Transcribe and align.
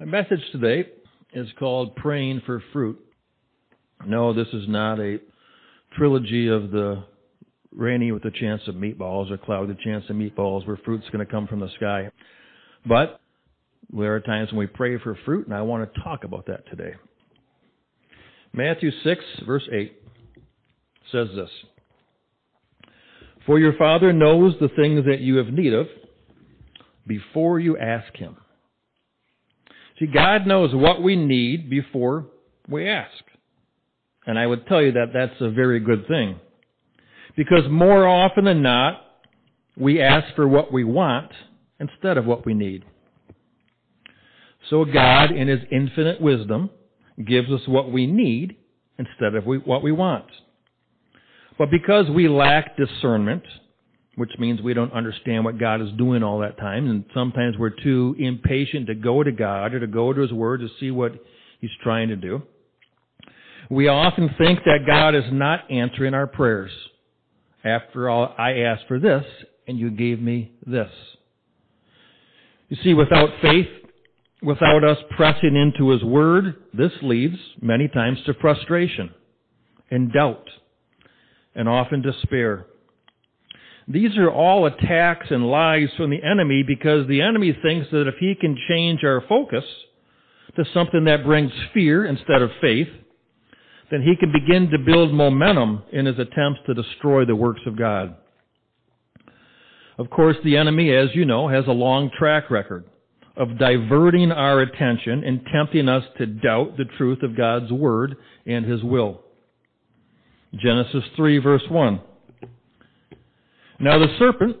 My 0.00 0.06
message 0.06 0.40
today 0.50 0.88
is 1.34 1.46
called 1.58 1.94
Praying 1.94 2.40
for 2.46 2.62
Fruit. 2.72 2.98
No, 4.06 4.32
this 4.32 4.46
is 4.54 4.66
not 4.66 4.98
a 4.98 5.18
trilogy 5.94 6.48
of 6.48 6.70
the 6.70 7.04
Rainy 7.70 8.10
with 8.10 8.24
a 8.24 8.30
chance 8.30 8.62
of 8.66 8.76
meatballs 8.76 9.30
or 9.30 9.36
Cloud 9.36 9.68
with 9.68 9.76
a 9.76 9.84
chance 9.84 10.06
of 10.08 10.16
meatballs 10.16 10.66
where 10.66 10.78
fruit's 10.86 11.04
going 11.12 11.24
to 11.24 11.30
come 11.30 11.46
from 11.46 11.60
the 11.60 11.68
sky. 11.76 12.08
But 12.86 13.20
there 13.92 14.14
are 14.14 14.20
times 14.20 14.50
when 14.50 14.60
we 14.60 14.68
pray 14.68 14.98
for 14.98 15.18
fruit, 15.26 15.46
and 15.46 15.54
I 15.54 15.60
want 15.60 15.92
to 15.92 16.00
talk 16.00 16.24
about 16.24 16.46
that 16.46 16.66
today. 16.70 16.94
Matthew 18.54 18.92
6, 19.04 19.24
verse 19.44 19.68
8 19.70 19.92
says 21.12 21.28
this 21.36 21.50
For 23.44 23.58
your 23.58 23.74
Father 23.76 24.14
knows 24.14 24.54
the 24.62 24.68
things 24.68 25.04
that 25.04 25.20
you 25.20 25.36
have 25.36 25.48
need 25.48 25.74
of 25.74 25.88
before 27.06 27.60
you 27.60 27.76
ask 27.76 28.16
Him. 28.16 28.38
See, 30.00 30.06
God 30.06 30.46
knows 30.46 30.74
what 30.74 31.02
we 31.02 31.14
need 31.14 31.68
before 31.68 32.26
we 32.68 32.88
ask. 32.88 33.12
And 34.26 34.38
I 34.38 34.46
would 34.46 34.66
tell 34.66 34.82
you 34.82 34.92
that 34.92 35.12
that's 35.12 35.40
a 35.40 35.50
very 35.50 35.78
good 35.78 36.08
thing. 36.08 36.40
Because 37.36 37.64
more 37.70 38.06
often 38.06 38.46
than 38.46 38.62
not, 38.62 39.02
we 39.76 40.00
ask 40.00 40.34
for 40.34 40.48
what 40.48 40.72
we 40.72 40.84
want 40.84 41.30
instead 41.78 42.16
of 42.16 42.24
what 42.24 42.46
we 42.46 42.54
need. 42.54 42.84
So 44.70 44.84
God, 44.84 45.32
in 45.32 45.48
His 45.48 45.60
infinite 45.70 46.20
wisdom, 46.20 46.70
gives 47.26 47.50
us 47.50 47.60
what 47.66 47.92
we 47.92 48.06
need 48.06 48.56
instead 48.98 49.34
of 49.34 49.44
what 49.44 49.82
we 49.82 49.92
want. 49.92 50.26
But 51.58 51.70
because 51.70 52.08
we 52.08 52.28
lack 52.28 52.76
discernment, 52.76 53.42
which 54.16 54.32
means 54.38 54.60
we 54.60 54.74
don't 54.74 54.92
understand 54.92 55.44
what 55.44 55.58
God 55.58 55.80
is 55.80 55.88
doing 55.96 56.22
all 56.22 56.40
that 56.40 56.58
time, 56.58 56.88
and 56.88 57.04
sometimes 57.14 57.56
we're 57.56 57.70
too 57.70 58.16
impatient 58.18 58.86
to 58.88 58.94
go 58.94 59.22
to 59.22 59.32
God 59.32 59.74
or 59.74 59.80
to 59.80 59.86
go 59.86 60.12
to 60.12 60.20
His 60.20 60.32
Word 60.32 60.60
to 60.60 60.68
see 60.78 60.90
what 60.90 61.12
He's 61.60 61.70
trying 61.82 62.08
to 62.08 62.16
do. 62.16 62.42
We 63.70 63.88
often 63.88 64.34
think 64.36 64.60
that 64.64 64.80
God 64.86 65.14
is 65.14 65.24
not 65.30 65.70
answering 65.70 66.12
our 66.12 66.26
prayers. 66.26 66.72
After 67.64 68.08
all, 68.08 68.34
I 68.36 68.60
asked 68.60 68.84
for 68.88 68.98
this, 68.98 69.24
and 69.68 69.78
you 69.78 69.90
gave 69.90 70.20
me 70.20 70.52
this. 70.66 70.90
You 72.68 72.76
see, 72.82 72.94
without 72.94 73.30
faith, 73.40 73.68
without 74.42 74.82
us 74.82 74.98
pressing 75.16 75.54
into 75.54 75.90
His 75.90 76.02
Word, 76.02 76.56
this 76.72 76.92
leads 77.02 77.36
many 77.60 77.86
times 77.88 78.18
to 78.26 78.34
frustration 78.34 79.14
and 79.90 80.12
doubt 80.12 80.48
and 81.54 81.68
often 81.68 82.02
despair. 82.02 82.66
These 83.90 84.16
are 84.18 84.30
all 84.30 84.66
attacks 84.66 85.26
and 85.30 85.50
lies 85.50 85.88
from 85.96 86.10
the 86.10 86.22
enemy 86.22 86.62
because 86.64 87.08
the 87.08 87.22
enemy 87.22 87.56
thinks 87.60 87.88
that 87.90 88.06
if 88.06 88.14
he 88.20 88.36
can 88.40 88.56
change 88.68 89.02
our 89.02 89.20
focus 89.28 89.64
to 90.54 90.64
something 90.72 91.04
that 91.04 91.24
brings 91.24 91.50
fear 91.74 92.06
instead 92.06 92.40
of 92.40 92.50
faith, 92.60 92.86
then 93.90 94.02
he 94.02 94.14
can 94.14 94.30
begin 94.30 94.70
to 94.70 94.78
build 94.78 95.12
momentum 95.12 95.82
in 95.92 96.06
his 96.06 96.20
attempts 96.20 96.60
to 96.66 96.74
destroy 96.74 97.24
the 97.24 97.34
works 97.34 97.62
of 97.66 97.76
God. 97.76 98.14
Of 99.98 100.08
course, 100.08 100.36
the 100.44 100.56
enemy, 100.56 100.94
as 100.94 101.08
you 101.14 101.24
know, 101.24 101.48
has 101.48 101.64
a 101.66 101.72
long 101.72 102.10
track 102.16 102.48
record 102.48 102.84
of 103.36 103.58
diverting 103.58 104.30
our 104.30 104.60
attention 104.60 105.24
and 105.24 105.44
tempting 105.52 105.88
us 105.88 106.04
to 106.18 106.26
doubt 106.26 106.76
the 106.76 106.84
truth 106.96 107.24
of 107.24 107.36
God's 107.36 107.72
Word 107.72 108.16
and 108.46 108.64
His 108.64 108.84
will. 108.84 109.22
Genesis 110.54 111.04
3 111.16 111.38
verse 111.38 111.62
1. 111.68 112.00
Now 113.80 113.98
the 113.98 114.14
serpent, 114.18 114.56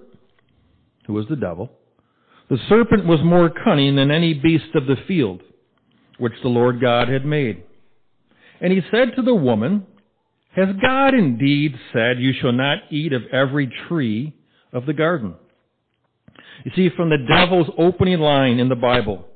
who 1.06 1.12
was 1.12 1.26
the 1.28 1.36
devil, 1.36 1.70
the 2.48 2.58
serpent 2.68 3.06
was 3.06 3.20
more 3.22 3.50
cunning 3.50 3.96
than 3.96 4.10
any 4.10 4.34
beast 4.34 4.74
of 4.74 4.86
the 4.86 4.96
field, 5.06 5.42
which 6.18 6.32
the 6.42 6.48
Lord 6.48 6.80
God 6.80 7.08
had 7.08 7.24
made. 7.24 7.62
And 8.60 8.72
he 8.72 8.80
said 8.90 9.14
to 9.16 9.22
the 9.22 9.34
woman, 9.34 9.86
Has 10.56 10.68
God 10.82 11.14
indeed 11.14 11.74
said, 11.92 12.18
You 12.18 12.32
shall 12.40 12.52
not 12.52 12.78
eat 12.90 13.12
of 13.12 13.22
every 13.32 13.70
tree 13.88 14.34
of 14.72 14.86
the 14.86 14.92
garden? 14.94 15.34
You 16.64 16.72
see, 16.74 16.90
from 16.96 17.10
the 17.10 17.18
devil's 17.18 17.70
opening 17.78 18.20
line 18.20 18.58
in 18.58 18.68
the 18.68 18.74
Bible, 18.74 19.26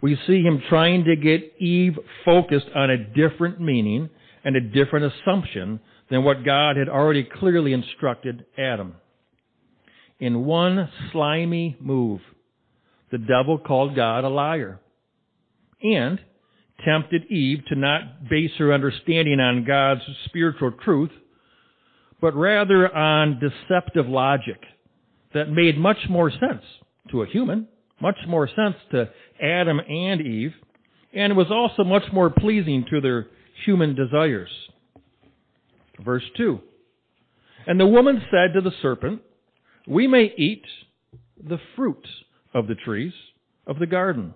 we 0.00 0.18
see 0.26 0.42
him 0.42 0.62
trying 0.68 1.04
to 1.04 1.16
get 1.16 1.60
Eve 1.60 1.98
focused 2.24 2.68
on 2.74 2.90
a 2.90 3.04
different 3.04 3.60
meaning 3.60 4.10
and 4.44 4.56
a 4.56 4.60
different 4.60 5.12
assumption 5.12 5.80
than 6.10 6.22
what 6.22 6.44
God 6.44 6.76
had 6.76 6.88
already 6.88 7.24
clearly 7.24 7.72
instructed 7.72 8.44
Adam. 8.56 8.94
In 10.20 10.44
one 10.44 10.88
slimy 11.12 11.76
move, 11.80 12.20
the 13.10 13.18
devil 13.18 13.58
called 13.58 13.94
God 13.94 14.24
a 14.24 14.28
liar 14.28 14.80
and 15.82 16.18
tempted 16.84 17.30
Eve 17.30 17.60
to 17.68 17.76
not 17.76 18.28
base 18.28 18.50
her 18.58 18.72
understanding 18.72 19.40
on 19.40 19.64
God's 19.64 20.02
spiritual 20.26 20.72
truth, 20.84 21.10
but 22.20 22.34
rather 22.34 22.94
on 22.94 23.40
deceptive 23.40 24.08
logic 24.08 24.60
that 25.34 25.50
made 25.50 25.78
much 25.78 25.98
more 26.08 26.30
sense 26.30 26.62
to 27.10 27.22
a 27.22 27.26
human, 27.26 27.68
much 28.00 28.18
more 28.26 28.48
sense 28.48 28.76
to 28.90 29.08
Adam 29.40 29.80
and 29.80 30.20
Eve, 30.20 30.52
and 31.12 31.36
was 31.36 31.50
also 31.50 31.84
much 31.84 32.04
more 32.12 32.30
pleasing 32.30 32.84
to 32.90 33.00
their 33.00 33.28
human 33.64 33.94
desires. 33.94 34.50
Verse 36.04 36.24
2. 36.36 36.60
And 37.66 37.78
the 37.78 37.86
woman 37.86 38.22
said 38.30 38.54
to 38.54 38.60
the 38.60 38.74
serpent, 38.82 39.22
we 39.88 40.06
may 40.06 40.32
eat 40.36 40.64
the 41.42 41.58
fruit 41.74 42.06
of 42.54 42.66
the 42.66 42.74
trees 42.74 43.12
of 43.66 43.78
the 43.78 43.86
garden. 43.86 44.34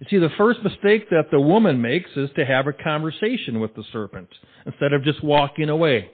You 0.00 0.06
see, 0.10 0.18
the 0.18 0.34
first 0.36 0.62
mistake 0.62 1.10
that 1.10 1.30
the 1.30 1.40
woman 1.40 1.80
makes 1.80 2.10
is 2.16 2.30
to 2.36 2.44
have 2.44 2.66
a 2.66 2.72
conversation 2.72 3.60
with 3.60 3.74
the 3.74 3.84
serpent 3.92 4.28
instead 4.66 4.92
of 4.92 5.04
just 5.04 5.24
walking 5.24 5.68
away 5.68 6.10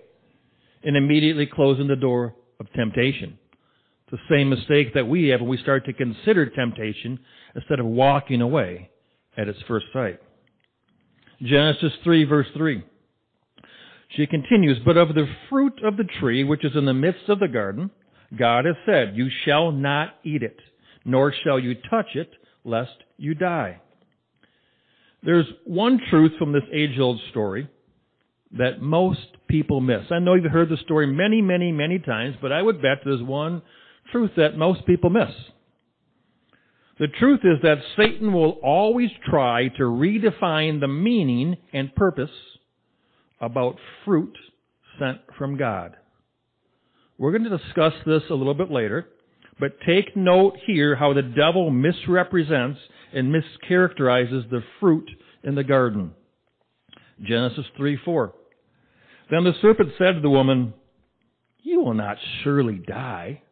and 0.84 0.97
immediately 0.97 1.47
closing 1.47 1.88
the 1.88 1.97
door 1.97 2.34
of 2.60 2.72
temptation. 2.75 3.38
The 4.10 4.19
same 4.31 4.50
mistake 4.50 4.94
that 4.94 5.09
we 5.09 5.28
have 5.28 5.41
when 5.41 5.49
we 5.49 5.56
start 5.56 5.84
to 5.87 5.93
consider 5.93 6.47
temptation 6.47 7.19
instead 7.56 7.81
of 7.81 7.87
walking 7.87 8.41
away 8.41 8.91
at 9.37 9.49
its 9.49 9.59
first 9.66 9.87
sight. 9.93 10.20
Genesis 11.43 11.93
3 12.04 12.25
verse 12.25 12.47
3. 12.54 12.84
She 14.10 14.26
continues, 14.26 14.78
But 14.84 14.99
of 14.99 15.14
the 15.14 15.26
fruit 15.49 15.81
of 15.82 15.97
the 15.97 16.04
tree 16.20 16.44
which 16.44 16.64
is 16.64 16.76
in 16.76 16.84
the 16.84 16.94
midst 16.94 17.28
of 17.28 17.41
the 17.41 17.49
garden, 17.49 17.91
God 18.37 18.65
has 18.65 18.76
said, 18.87 19.16
You 19.16 19.28
shall 19.44 19.72
not 19.72 20.15
eat 20.25 20.43
it, 20.43 20.59
nor 21.04 21.32
shall 21.44 21.59
you 21.59 21.75
touch 21.91 22.15
it, 22.15 22.31
lest 22.65 22.94
you 23.16 23.34
die. 23.34 23.81
There's 25.22 25.47
one 25.65 26.00
truth 26.10 26.32
from 26.38 26.53
this 26.53 26.62
age 26.72 26.98
old 26.98 27.20
story 27.31 27.69
that 28.59 28.81
most 28.82 29.20
people 29.48 29.81
miss. 29.81 30.03
I 30.10 30.19
know 30.19 30.34
you've 30.34 30.50
heard 30.50 30.69
the 30.69 30.76
story 30.78 31.06
many, 31.06 31.41
many, 31.41 31.72
many 31.72 31.98
times, 31.98 32.37
but 32.41 32.53
I 32.53 32.60
would 32.60 32.82
bet 32.82 32.98
there's 33.04 33.22
one 33.22 33.62
truth 34.10 34.32
that 34.37 34.56
most 34.56 34.84
people 34.87 35.10
miss. 35.10 35.31
The 36.99 37.09
truth 37.09 37.41
is 37.44 37.59
that 37.62 37.78
Satan 37.97 38.32
will 38.32 38.59
always 38.62 39.10
try 39.28 39.69
to 39.69 39.82
redefine 39.82 40.81
the 40.81 40.88
meaning 40.88 41.56
and 41.72 41.94
purpose 41.94 42.31
about 43.41 43.76
fruit 44.04 44.37
sent 44.99 45.19
from 45.38 45.56
God. 45.56 45.97
We're 47.22 47.31
going 47.31 47.49
to 47.49 47.56
discuss 47.56 47.93
this 48.05 48.25
a 48.31 48.34
little 48.34 48.53
bit 48.53 48.72
later, 48.72 49.06
but 49.60 49.78
take 49.87 50.16
note 50.16 50.56
here 50.66 50.97
how 50.97 51.12
the 51.12 51.22
devil 51.22 51.71
misrepresents 51.71 52.81
and 53.15 53.33
mischaracterizes 53.33 54.50
the 54.50 54.65
fruit 54.81 55.09
in 55.44 55.55
the 55.55 55.62
garden. 55.62 56.15
Genesis 57.22 57.65
3 57.77 57.97
4. 58.05 58.34
Then 59.31 59.44
the 59.44 59.53
serpent 59.62 59.91
said 59.99 60.15
to 60.15 60.21
the 60.21 60.28
woman, 60.28 60.75
You 61.61 61.82
will 61.82 61.94
not 61.94 62.16
surely 62.43 62.82
die. 62.84 63.43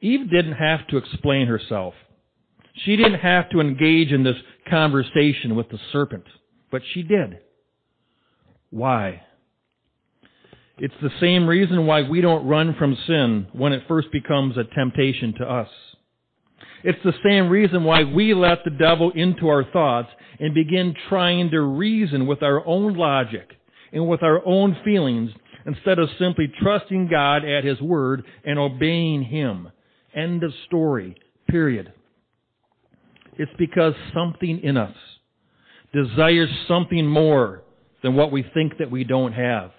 Eve 0.00 0.28
didn't 0.28 0.54
have 0.54 0.88
to 0.88 0.96
explain 0.96 1.46
herself. 1.46 1.94
She 2.84 2.96
didn't 2.96 3.20
have 3.20 3.48
to 3.50 3.60
engage 3.60 4.10
in 4.10 4.24
this 4.24 4.38
conversation 4.68 5.54
with 5.54 5.68
the 5.68 5.78
serpent, 5.92 6.24
but 6.72 6.82
she 6.94 7.04
did. 7.04 7.38
Why? 8.70 9.22
It's 10.80 10.94
the 11.02 11.10
same 11.20 11.48
reason 11.48 11.86
why 11.86 12.02
we 12.02 12.20
don't 12.20 12.46
run 12.46 12.74
from 12.78 12.96
sin 13.06 13.48
when 13.52 13.72
it 13.72 13.82
first 13.88 14.12
becomes 14.12 14.56
a 14.56 14.64
temptation 14.64 15.34
to 15.38 15.44
us. 15.44 15.68
It's 16.84 17.02
the 17.04 17.14
same 17.24 17.48
reason 17.48 17.82
why 17.82 18.04
we 18.04 18.32
let 18.34 18.58
the 18.64 18.70
devil 18.70 19.10
into 19.10 19.48
our 19.48 19.64
thoughts 19.64 20.08
and 20.38 20.54
begin 20.54 20.94
trying 21.08 21.50
to 21.50 21.60
reason 21.60 22.26
with 22.28 22.42
our 22.44 22.64
own 22.64 22.94
logic 22.94 23.48
and 23.92 24.08
with 24.08 24.22
our 24.22 24.40
own 24.46 24.76
feelings 24.84 25.32
instead 25.66 25.98
of 25.98 26.08
simply 26.18 26.52
trusting 26.62 27.08
God 27.08 27.44
at 27.44 27.64
His 27.64 27.80
Word 27.80 28.24
and 28.44 28.58
obeying 28.58 29.24
Him. 29.24 29.72
End 30.14 30.44
of 30.44 30.52
story. 30.66 31.16
Period. 31.48 31.92
It's 33.36 33.52
because 33.58 33.94
something 34.14 34.60
in 34.62 34.76
us 34.76 34.94
desires 35.92 36.50
something 36.68 37.06
more 37.06 37.62
than 38.02 38.14
what 38.14 38.30
we 38.30 38.44
think 38.54 38.78
that 38.78 38.90
we 38.90 39.02
don't 39.02 39.32
have. 39.32 39.72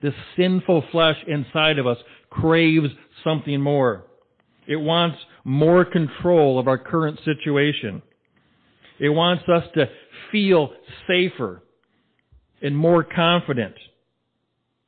This 0.00 0.14
sinful 0.36 0.84
flesh 0.92 1.16
inside 1.26 1.78
of 1.78 1.86
us 1.86 1.98
craves 2.30 2.88
something 3.24 3.60
more. 3.60 4.04
It 4.66 4.76
wants 4.76 5.18
more 5.44 5.84
control 5.84 6.58
of 6.58 6.68
our 6.68 6.78
current 6.78 7.18
situation. 7.24 8.02
It 9.00 9.08
wants 9.08 9.44
us 9.48 9.64
to 9.74 9.86
feel 10.30 10.70
safer 11.06 11.62
and 12.60 12.76
more 12.76 13.02
confident, 13.02 13.74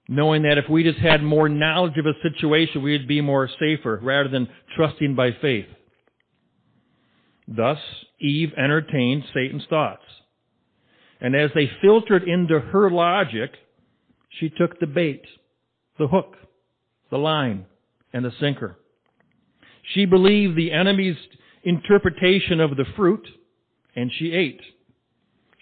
knowing 0.08 0.42
that 0.42 0.58
if 0.58 0.68
we 0.68 0.82
just 0.82 0.98
had 0.98 1.22
more 1.22 1.48
knowledge 1.48 1.96
of 1.96 2.06
a 2.06 2.20
situation, 2.22 2.82
we'd 2.82 3.08
be 3.08 3.20
more 3.20 3.48
safer 3.58 3.98
rather 4.02 4.28
than 4.28 4.48
trusting 4.76 5.14
by 5.14 5.30
faith. 5.40 5.66
Thus, 7.48 7.78
Eve 8.20 8.52
entertained 8.56 9.24
Satan's 9.34 9.64
thoughts. 9.68 10.02
And 11.20 11.34
as 11.34 11.50
they 11.54 11.70
filtered 11.82 12.24
into 12.24 12.60
her 12.60 12.90
logic, 12.90 13.50
she 14.38 14.48
took 14.48 14.78
the 14.78 14.86
bait, 14.86 15.22
the 15.98 16.08
hook, 16.08 16.36
the 17.10 17.18
line, 17.18 17.66
and 18.12 18.24
the 18.24 18.32
sinker. 18.40 18.76
She 19.94 20.04
believed 20.04 20.56
the 20.56 20.72
enemy's 20.72 21.16
interpretation 21.64 22.60
of 22.60 22.76
the 22.76 22.84
fruit, 22.96 23.26
and 23.96 24.10
she 24.18 24.32
ate. 24.32 24.60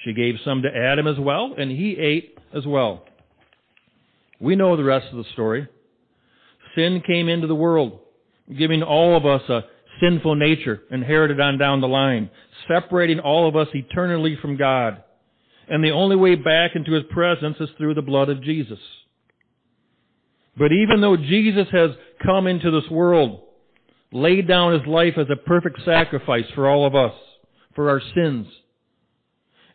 She 0.05 0.13
gave 0.13 0.37
some 0.45 0.63
to 0.63 0.69
Adam 0.69 1.07
as 1.07 1.19
well, 1.19 1.55
and 1.59 1.71
he 1.71 1.97
ate 1.99 2.39
as 2.55 2.67
well. 2.67 3.05
We 4.41 4.55
know 4.55 4.77
the 4.77 4.85
rest 4.85 5.07
of 5.11 5.19
the 5.19 5.31
story. 5.33 5.67
Sin 6.75 7.03
came 7.07 7.29
into 7.29 7.47
the 7.47 7.55
world, 7.55 7.99
giving 8.57 8.83
all 8.83 9.17
of 9.17 9.27
us 9.27 9.43
a 9.49 9.65
sinful 10.01 10.37
nature 10.37 10.83
inherited 10.91 11.41
on 11.41 11.59
down 11.59 11.81
the 11.81 11.89
line, 11.89 12.31
separating 12.69 13.19
all 13.19 13.49
of 13.49 13.57
us 13.57 13.69
eternally 13.75 14.37
from 14.41 14.57
God. 14.57 15.03
And 15.69 15.85
the 15.85 15.91
only 15.91 16.17
way 16.17 16.35
back 16.35 16.73
into 16.75 16.93
His 16.93 17.05
presence 17.11 17.57
is 17.61 17.69
through 17.77 17.95
the 17.95 18.03
blood 18.03 18.29
of 18.29 18.43
Jesus. 18.43 18.79
But 20.57 20.73
even 20.73 21.01
though 21.01 21.17
Jesus 21.17 21.69
has 21.73 21.91
come 22.25 22.47
into 22.47 22.71
this 22.71 22.91
world, 22.91 23.43
laid 24.13 24.49
down 24.49 24.73
His 24.73 24.87
life 24.87 25.15
as 25.17 25.27
a 25.31 25.37
perfect 25.37 25.81
sacrifice 25.85 26.47
for 26.55 26.69
all 26.69 26.87
of 26.87 26.95
us, 26.95 27.15
for 27.75 27.91
our 27.91 28.01
sins, 28.15 28.47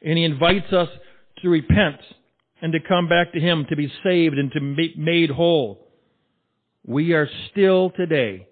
and 0.02 0.18
He 0.18 0.24
invites 0.24 0.74
us 0.74 0.90
to 1.42 1.50
repent 1.50 2.02
and 2.62 2.74
to 2.74 2.80
come 2.80 3.08
back 3.08 3.34
to 3.34 3.40
Him 3.40 3.66
to 3.70 3.76
be 3.76 3.92
saved 4.04 4.38
and 4.38 4.52
to 4.52 4.76
be 4.76 4.94
made 4.98 5.30
whole, 5.30 5.88
we 6.86 7.14
are 7.14 7.30
still 7.52 7.92
today 7.92 8.48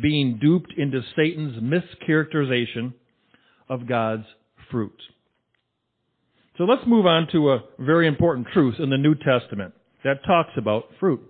being 0.00 0.38
duped 0.38 0.72
into 0.76 1.00
Satan's 1.16 1.62
mischaracterization 1.62 2.92
of 3.68 3.88
God's 3.88 4.26
fruit. 4.70 5.00
So 6.58 6.64
let's 6.64 6.82
move 6.88 7.06
on 7.06 7.28
to 7.30 7.52
a 7.52 7.60
very 7.78 8.08
important 8.08 8.48
truth 8.52 8.74
in 8.80 8.90
the 8.90 8.98
New 8.98 9.14
Testament 9.14 9.74
that 10.02 10.24
talks 10.26 10.50
about 10.56 10.86
fruit. 10.98 11.20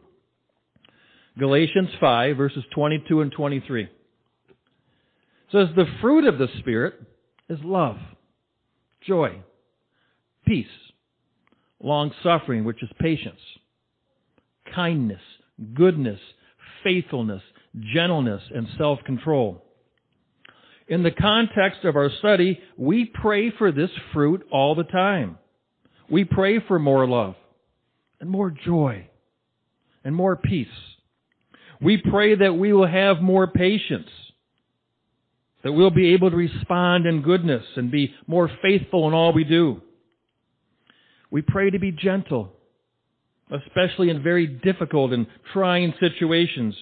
Galatians 1.38 1.90
5 2.00 2.36
verses 2.36 2.64
22 2.75 3.20
and 3.20 3.30
23 3.30 3.88
says 5.52 5.69
the 5.76 5.84
fruit 6.00 6.26
of 6.26 6.38
the 6.38 6.48
Spirit 6.60 6.94
is 7.50 7.58
love, 7.62 7.98
joy, 9.06 9.38
peace, 10.46 10.66
long 11.82 12.10
suffering, 12.22 12.64
which 12.64 12.82
is 12.82 12.88
patience, 12.98 13.40
kindness, 14.75 15.20
goodness, 15.75 16.20
faithfulness, 16.82 17.42
gentleness, 17.94 18.42
and 18.54 18.66
self-control. 18.78 19.62
In 20.88 21.02
the 21.02 21.11
context 21.11 21.85
of 21.85 21.96
our 21.96 22.11
study, 22.19 22.58
we 22.79 23.05
pray 23.05 23.50
for 23.50 23.70
this 23.70 23.90
fruit 24.12 24.46
all 24.50 24.75
the 24.75 24.85
time. 24.85 25.38
We 26.11 26.25
pray 26.25 26.61
for 26.67 26.79
more 26.79 27.06
love 27.06 27.35
and 28.20 28.31
more 28.31 28.50
joy 28.50 29.06
and 30.02 30.17
more 30.17 30.37
peace. 30.37 30.67
We 31.81 31.99
pray 31.99 32.37
that 32.37 32.55
we 32.55 32.73
will 32.73 32.88
have 32.88 33.20
more 33.20 33.46
patience, 33.46 34.08
that 35.62 35.73
we'll 35.73 35.90
be 35.90 36.14
able 36.14 36.31
to 36.31 36.37
respond 36.37 37.05
in 37.06 37.20
goodness 37.20 37.64
and 37.76 37.90
be 37.90 38.14
more 38.26 38.50
faithful 38.62 39.06
in 39.06 39.14
all 39.14 39.35
we 39.35 39.44
do. 39.44 39.82
We 41.31 41.43
pray 41.43 41.69
to 41.69 41.79
be 41.79 41.93
gentle, 41.93 42.50
especially 43.50 44.08
in 44.08 44.23
very 44.23 44.46
difficult 44.46 45.12
and 45.12 45.26
trying 45.52 45.93
situations, 46.00 46.75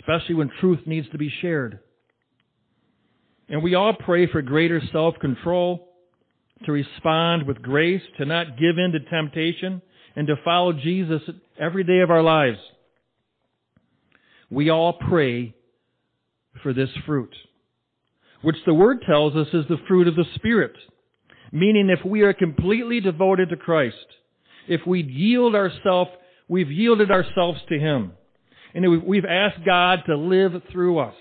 especially 0.00 0.36
when 0.36 0.50
truth 0.60 0.80
needs 0.86 1.08
to 1.10 1.18
be 1.18 1.30
shared. 1.42 1.80
And 3.48 3.62
we 3.62 3.74
all 3.74 3.94
pray 3.94 4.26
for 4.26 4.42
greater 4.42 4.82
self-control, 4.92 5.88
to 6.64 6.72
respond 6.72 7.46
with 7.46 7.62
grace, 7.62 8.02
to 8.18 8.24
not 8.24 8.58
give 8.58 8.78
in 8.78 8.92
to 8.92 9.00
temptation, 9.10 9.82
and 10.16 10.26
to 10.26 10.36
follow 10.44 10.72
Jesus 10.72 11.22
every 11.60 11.84
day 11.84 12.00
of 12.00 12.10
our 12.10 12.22
lives. 12.22 12.58
We 14.50 14.70
all 14.70 14.94
pray 14.94 15.54
for 16.62 16.72
this 16.72 16.88
fruit, 17.04 17.34
which 18.42 18.56
the 18.64 18.74
Word 18.74 19.02
tells 19.06 19.36
us 19.36 19.48
is 19.52 19.66
the 19.68 19.76
fruit 19.86 20.08
of 20.08 20.16
the 20.16 20.24
Spirit. 20.34 20.72
Meaning 21.52 21.90
if 21.90 22.04
we 22.04 22.22
are 22.22 22.32
completely 22.32 23.00
devoted 23.00 23.50
to 23.50 23.56
Christ, 23.56 23.96
if 24.66 24.80
we 24.86 25.02
yield 25.02 25.54
ourselves, 25.54 26.10
we've 26.48 26.70
yielded 26.70 27.10
ourselves 27.10 27.60
to 27.68 27.78
Him, 27.78 28.12
and 28.74 29.04
we've 29.06 29.24
asked 29.24 29.64
God 29.64 30.00
to 30.06 30.16
live 30.16 30.52
through 30.72 30.98
us, 30.98 31.14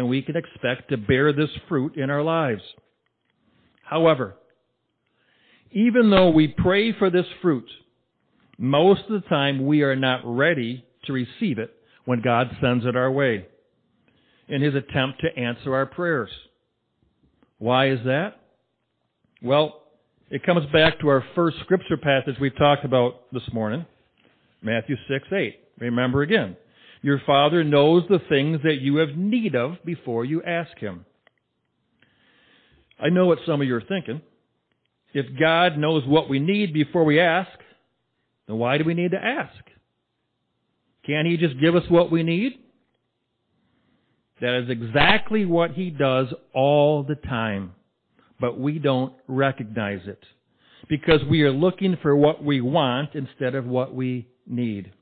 then 0.00 0.08
we 0.08 0.22
can 0.22 0.34
expect 0.34 0.88
to 0.88 0.96
bear 0.96 1.30
this 1.30 1.50
fruit 1.68 1.96
in 1.96 2.08
our 2.08 2.22
lives. 2.22 2.62
However, 3.82 4.34
even 5.72 6.08
though 6.08 6.30
we 6.30 6.48
pray 6.48 6.94
for 6.98 7.10
this 7.10 7.26
fruit, 7.42 7.68
most 8.56 9.02
of 9.10 9.20
the 9.20 9.28
time 9.28 9.66
we 9.66 9.82
are 9.82 9.96
not 9.96 10.22
ready 10.24 10.86
to 11.04 11.12
receive 11.12 11.58
it 11.58 11.74
when 12.06 12.22
God 12.22 12.46
sends 12.62 12.86
it 12.86 12.96
our 12.96 13.10
way 13.10 13.46
in 14.48 14.62
His 14.62 14.74
attempt 14.74 15.20
to 15.20 15.38
answer 15.38 15.74
our 15.74 15.84
prayers. 15.84 16.30
Why 17.58 17.90
is 17.90 18.00
that? 18.06 18.40
Well, 19.42 19.82
it 20.30 20.42
comes 20.44 20.64
back 20.72 20.98
to 21.00 21.08
our 21.08 21.22
first 21.34 21.58
scripture 21.60 21.98
passage 21.98 22.36
we 22.40 22.48
talked 22.50 22.86
about 22.86 23.30
this 23.32 23.42
morning, 23.52 23.84
Matthew 24.62 24.96
6, 25.08 25.26
8. 25.30 25.56
Remember 25.78 26.22
again. 26.22 26.56
Your 27.02 27.20
Father 27.26 27.64
knows 27.64 28.04
the 28.08 28.20
things 28.28 28.60
that 28.64 28.80
you 28.80 28.96
have 28.96 29.16
need 29.16 29.54
of 29.54 29.76
before 29.84 30.24
you 30.24 30.42
ask 30.42 30.76
Him. 30.78 31.06
I 32.98 33.08
know 33.08 33.26
what 33.26 33.38
some 33.46 33.60
of 33.60 33.66
you 33.66 33.74
are 33.76 33.80
thinking. 33.80 34.20
If 35.14 35.26
God 35.38 35.78
knows 35.78 36.06
what 36.06 36.28
we 36.28 36.38
need 36.38 36.72
before 36.72 37.04
we 37.04 37.18
ask, 37.18 37.50
then 38.46 38.58
why 38.58 38.78
do 38.78 38.84
we 38.84 38.94
need 38.94 39.12
to 39.12 39.24
ask? 39.24 39.54
Can't 41.06 41.26
He 41.26 41.36
just 41.36 41.58
give 41.60 41.74
us 41.74 41.84
what 41.88 42.10
we 42.10 42.22
need? 42.22 42.52
That 44.40 44.62
is 44.62 44.70
exactly 44.70 45.46
what 45.46 45.72
He 45.72 45.90
does 45.90 46.28
all 46.54 47.02
the 47.02 47.14
time 47.14 47.74
but 48.40 48.58
we 48.58 48.78
don't 48.78 49.12
recognize 49.28 50.00
it 50.06 50.24
because 50.88 51.20
we 51.28 51.42
are 51.42 51.52
looking 51.52 51.96
for 52.02 52.16
what 52.16 52.42
we 52.42 52.60
want 52.60 53.14
instead 53.14 53.54
of 53.54 53.66
what 53.66 53.94
we 53.94 54.26
need. 54.46 54.92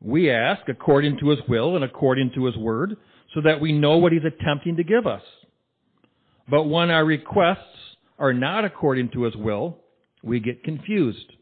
We 0.00 0.30
ask 0.30 0.68
according 0.68 1.18
to 1.18 1.30
His 1.30 1.40
will 1.48 1.74
and 1.76 1.84
according 1.84 2.32
to 2.34 2.46
His 2.46 2.56
word 2.56 2.96
so 3.34 3.40
that 3.42 3.60
we 3.60 3.72
know 3.72 3.98
what 3.98 4.12
He's 4.12 4.22
attempting 4.24 4.76
to 4.76 4.84
give 4.84 5.06
us. 5.06 5.22
But 6.48 6.64
when 6.64 6.90
our 6.90 7.04
requests 7.04 7.58
are 8.18 8.32
not 8.32 8.64
according 8.64 9.10
to 9.10 9.24
His 9.24 9.36
will, 9.36 9.78
we 10.22 10.40
get 10.40 10.64
confused. 10.64 11.32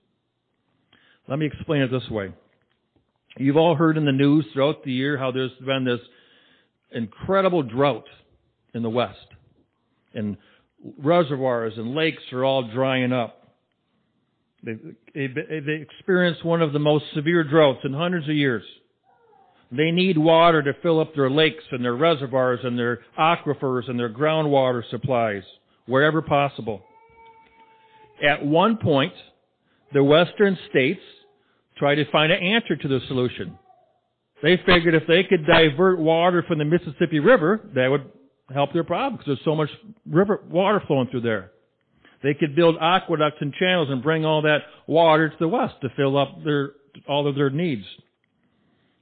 Let 1.28 1.38
me 1.38 1.46
explain 1.46 1.82
it 1.82 1.90
this 1.90 2.08
way. 2.10 2.32
You've 3.38 3.56
all 3.56 3.75
heard 3.75 3.98
in 3.98 4.04
the 4.04 4.12
news 4.12 4.46
throughout 4.52 4.84
the 4.84 4.92
year 4.92 5.18
how 5.18 5.30
there's 5.30 5.50
been 5.64 5.84
this 5.84 6.00
incredible 6.92 7.62
drought 7.62 8.06
in 8.75 8.82
the 8.82 8.90
West. 8.90 9.18
And 10.14 10.36
reservoirs 10.98 11.75
and 11.76 11.94
lakes 11.94 12.22
are 12.32 12.44
all 12.44 12.70
drying 12.72 13.12
up. 13.12 13.45
They, 14.66 14.76
experienced 15.14 16.44
one 16.44 16.61
of 16.61 16.73
the 16.73 16.80
most 16.80 17.04
severe 17.14 17.44
droughts 17.44 17.80
in 17.85 17.92
hundreds 17.92 18.28
of 18.28 18.35
years. 18.35 18.64
They 19.70 19.92
need 19.92 20.18
water 20.18 20.62
to 20.62 20.75
fill 20.82 21.00
up 21.00 21.14
their 21.14 21.30
lakes 21.30 21.64
and 21.70 21.85
their 21.85 21.94
reservoirs 21.94 22.61
and 22.64 22.78
their 22.78 23.00
aquifers 23.18 23.88
and 23.88 23.99
their 23.99 24.11
groundwater 24.11 24.82
supplies 24.90 25.42
wherever 25.87 26.20
possible. 26.20 26.82
At 28.23 28.44
one 28.44 28.76
point, 28.78 29.12
the 29.92 30.02
western 30.02 30.58
states 30.70 31.00
tried 31.78 31.96
to 31.96 32.11
find 32.11 32.32
an 32.32 32.42
answer 32.42 32.76
to 32.76 32.88
the 32.88 33.00
solution. 33.06 33.58
They 34.42 34.56
figured 34.66 34.94
if 34.94 35.06
they 35.06 35.23
could 35.25 35.46
divert 35.46 35.99
water 35.99 36.44
from 36.46 36.58
the 36.58 36.64
Mississippi 36.64 37.20
River, 37.20 37.61
that 37.75 37.88
would 37.88 38.11
help 38.52 38.73
their 38.73 38.85
problem 38.85 39.14
because 39.14 39.26
there's 39.26 39.44
so 39.44 39.54
much 39.54 39.70
river 40.08 40.42
water 40.49 40.82
flowing 40.87 41.08
through 41.08 41.23
there. 41.23 41.52
They 42.23 42.35
could 42.35 42.56
build 42.56 42.76
aqueducts 42.80 43.38
and 43.40 43.52
channels 43.54 43.88
and 43.90 44.02
bring 44.02 44.25
all 44.25 44.42
that 44.42 44.61
water 44.87 45.28
to 45.28 45.37
the 45.38 45.49
west 45.49 45.75
to 45.82 45.88
fill 45.96 46.16
up 46.16 46.42
their 46.44 46.73
all 47.08 47.28
of 47.28 47.35
their 47.35 47.50
needs. 47.50 47.85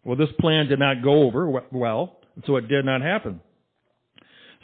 Well, 0.04 0.16
this 0.16 0.30
plan 0.40 0.66
did 0.68 0.78
not 0.78 1.02
go 1.02 1.22
over 1.22 1.48
well, 1.72 2.18
so 2.46 2.56
it 2.56 2.68
did 2.68 2.84
not 2.84 3.00
happen. 3.00 3.40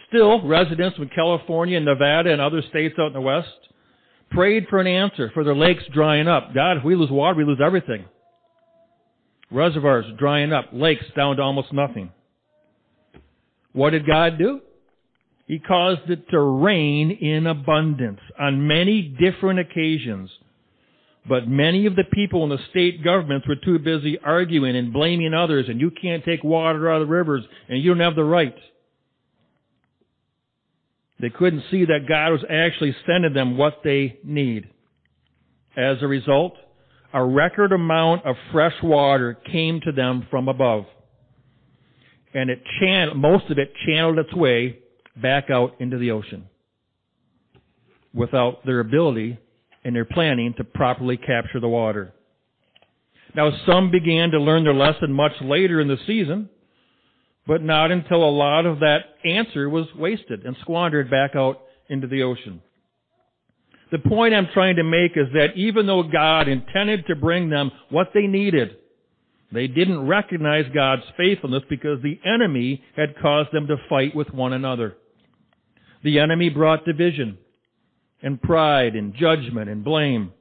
Still, 0.08 0.46
residents 0.46 0.98
in 0.98 1.08
California 1.14 1.76
and 1.76 1.86
Nevada 1.86 2.32
and 2.32 2.40
other 2.40 2.62
states 2.68 2.96
out 2.98 3.08
in 3.08 3.12
the 3.12 3.20
west 3.20 3.48
prayed 4.30 4.66
for 4.68 4.80
an 4.80 4.86
answer 4.86 5.30
for 5.32 5.44
their 5.44 5.54
lakes 5.56 5.82
drying 5.92 6.28
up. 6.28 6.54
God, 6.54 6.78
if 6.78 6.84
we 6.84 6.96
lose 6.96 7.10
water, 7.10 7.36
we 7.36 7.44
lose 7.44 7.60
everything. 7.64 8.04
Reservoirs 9.50 10.06
drying 10.18 10.52
up, 10.52 10.66
lakes 10.72 11.04
down 11.16 11.36
to 11.36 11.42
almost 11.42 11.72
nothing. 11.72 12.10
What 13.72 13.90
did 13.90 14.06
God 14.06 14.38
do? 14.38 14.60
He 15.50 15.58
caused 15.58 16.08
it 16.08 16.28
to 16.30 16.38
rain 16.38 17.10
in 17.10 17.48
abundance 17.48 18.20
on 18.38 18.68
many 18.68 19.02
different 19.02 19.58
occasions. 19.58 20.30
But 21.28 21.48
many 21.48 21.86
of 21.86 21.96
the 21.96 22.04
people 22.04 22.44
in 22.44 22.50
the 22.50 22.58
state 22.70 23.02
governments 23.02 23.48
were 23.48 23.56
too 23.56 23.80
busy 23.80 24.16
arguing 24.16 24.76
and 24.76 24.92
blaming 24.92 25.34
others 25.34 25.66
and 25.68 25.80
you 25.80 25.90
can't 25.90 26.24
take 26.24 26.44
water 26.44 26.88
out 26.88 27.02
of 27.02 27.08
the 27.08 27.12
rivers 27.12 27.42
and 27.68 27.82
you 27.82 27.90
don't 27.90 27.98
have 27.98 28.14
the 28.14 28.22
right. 28.22 28.54
They 31.18 31.30
couldn't 31.30 31.64
see 31.68 31.84
that 31.84 32.06
God 32.08 32.30
was 32.30 32.44
actually 32.48 32.94
sending 33.04 33.34
them 33.34 33.58
what 33.58 33.80
they 33.82 34.20
need. 34.22 34.68
As 35.76 35.96
a 36.00 36.06
result, 36.06 36.54
a 37.12 37.24
record 37.24 37.72
amount 37.72 38.24
of 38.24 38.36
fresh 38.52 38.80
water 38.84 39.36
came 39.50 39.80
to 39.80 39.90
them 39.90 40.28
from 40.30 40.46
above. 40.46 40.84
And 42.34 42.50
it 42.50 42.62
channeled, 42.80 43.16
most 43.16 43.50
of 43.50 43.58
it 43.58 43.72
channeled 43.84 44.20
its 44.20 44.32
way 44.32 44.78
back 45.16 45.50
out 45.50 45.74
into 45.80 45.98
the 45.98 46.10
ocean 46.10 46.46
without 48.12 48.64
their 48.64 48.80
ability 48.80 49.38
and 49.84 49.94
their 49.94 50.04
planning 50.04 50.54
to 50.56 50.64
properly 50.64 51.16
capture 51.16 51.60
the 51.60 51.68
water. 51.68 52.12
Now 53.34 53.52
some 53.66 53.90
began 53.90 54.30
to 54.32 54.40
learn 54.40 54.64
their 54.64 54.74
lesson 54.74 55.12
much 55.12 55.32
later 55.40 55.80
in 55.80 55.88
the 55.88 55.98
season, 56.06 56.48
but 57.46 57.62
not 57.62 57.90
until 57.90 58.24
a 58.24 58.30
lot 58.30 58.66
of 58.66 58.80
that 58.80 59.00
answer 59.24 59.68
was 59.68 59.86
wasted 59.94 60.44
and 60.44 60.56
squandered 60.60 61.10
back 61.10 61.36
out 61.36 61.60
into 61.88 62.06
the 62.06 62.22
ocean. 62.22 62.60
The 63.90 63.98
point 63.98 64.34
I'm 64.34 64.48
trying 64.52 64.76
to 64.76 64.84
make 64.84 65.12
is 65.16 65.26
that 65.34 65.56
even 65.56 65.86
though 65.86 66.04
God 66.04 66.48
intended 66.48 67.06
to 67.06 67.16
bring 67.16 67.50
them 67.50 67.72
what 67.88 68.10
they 68.14 68.26
needed, 68.26 68.76
they 69.52 69.66
didn't 69.66 70.06
recognize 70.06 70.66
God's 70.72 71.02
faithfulness 71.16 71.62
because 71.68 72.00
the 72.02 72.20
enemy 72.24 72.82
had 72.96 73.18
caused 73.20 73.52
them 73.52 73.66
to 73.66 73.76
fight 73.88 74.14
with 74.14 74.30
one 74.32 74.52
another. 74.52 74.96
The 76.04 76.20
enemy 76.20 76.50
brought 76.50 76.84
division 76.84 77.38
and 78.22 78.40
pride 78.40 78.94
and 78.94 79.14
judgment 79.14 79.68
and 79.68 79.84
blame 79.84 80.32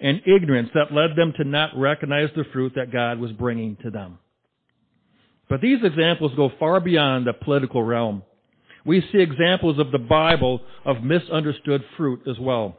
and 0.00 0.20
ignorance 0.26 0.68
that 0.74 0.92
led 0.92 1.16
them 1.16 1.32
to 1.38 1.44
not 1.44 1.70
recognize 1.76 2.28
the 2.36 2.44
fruit 2.52 2.72
that 2.76 2.92
God 2.92 3.18
was 3.18 3.32
bringing 3.32 3.76
to 3.82 3.90
them. 3.90 4.18
But 5.48 5.60
these 5.60 5.78
examples 5.82 6.32
go 6.36 6.50
far 6.58 6.80
beyond 6.80 7.26
the 7.26 7.32
political 7.32 7.82
realm. 7.82 8.22
We 8.84 9.00
see 9.12 9.18
examples 9.18 9.78
of 9.78 9.92
the 9.92 9.98
Bible 9.98 10.60
of 10.84 11.02
misunderstood 11.02 11.82
fruit 11.96 12.22
as 12.28 12.38
well. 12.38 12.76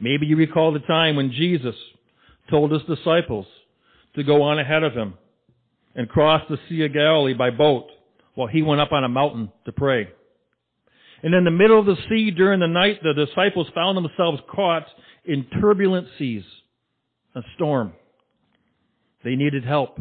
Maybe 0.00 0.26
you 0.26 0.36
recall 0.36 0.72
the 0.72 0.80
time 0.80 1.16
when 1.16 1.32
Jesus 1.32 1.74
told 2.50 2.72
his 2.72 2.82
disciples 2.82 3.46
to 4.16 4.24
go 4.24 4.42
on 4.42 4.58
ahead 4.58 4.82
of 4.82 4.94
him 4.94 5.14
and 5.94 6.08
cross 6.08 6.42
the 6.48 6.58
Sea 6.68 6.84
of 6.84 6.92
Galilee 6.92 7.34
by 7.34 7.50
boat 7.50 7.86
while 8.34 8.48
he 8.48 8.62
went 8.62 8.80
up 8.80 8.92
on 8.92 9.04
a 9.04 9.08
mountain 9.08 9.50
to 9.64 9.72
pray. 9.72 10.08
And 11.22 11.34
in 11.34 11.44
the 11.44 11.50
middle 11.50 11.78
of 11.78 11.86
the 11.86 11.96
sea 12.08 12.30
during 12.30 12.60
the 12.60 12.66
night, 12.66 13.02
the 13.02 13.14
disciples 13.14 13.68
found 13.74 13.96
themselves 13.96 14.40
caught 14.54 14.86
in 15.24 15.46
turbulent 15.60 16.08
seas, 16.18 16.44
a 17.34 17.40
storm. 17.56 17.92
They 19.24 19.34
needed 19.34 19.64
help. 19.64 19.98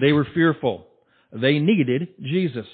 They 0.00 0.12
were 0.12 0.26
fearful. 0.32 0.86
They 1.32 1.58
needed 1.58 2.08
Jesus. 2.22 2.66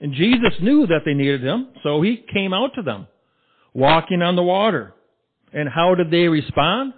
And 0.00 0.14
Jesus 0.14 0.54
knew 0.60 0.86
that 0.86 1.02
they 1.04 1.14
needed 1.14 1.44
him, 1.44 1.68
so 1.82 2.02
he 2.02 2.24
came 2.32 2.52
out 2.52 2.74
to 2.74 2.82
them, 2.82 3.06
walking 3.72 4.20
on 4.22 4.34
the 4.34 4.42
water. 4.42 4.94
And 5.52 5.68
how 5.68 5.94
did 5.94 6.10
they 6.10 6.28
respond? 6.28 6.94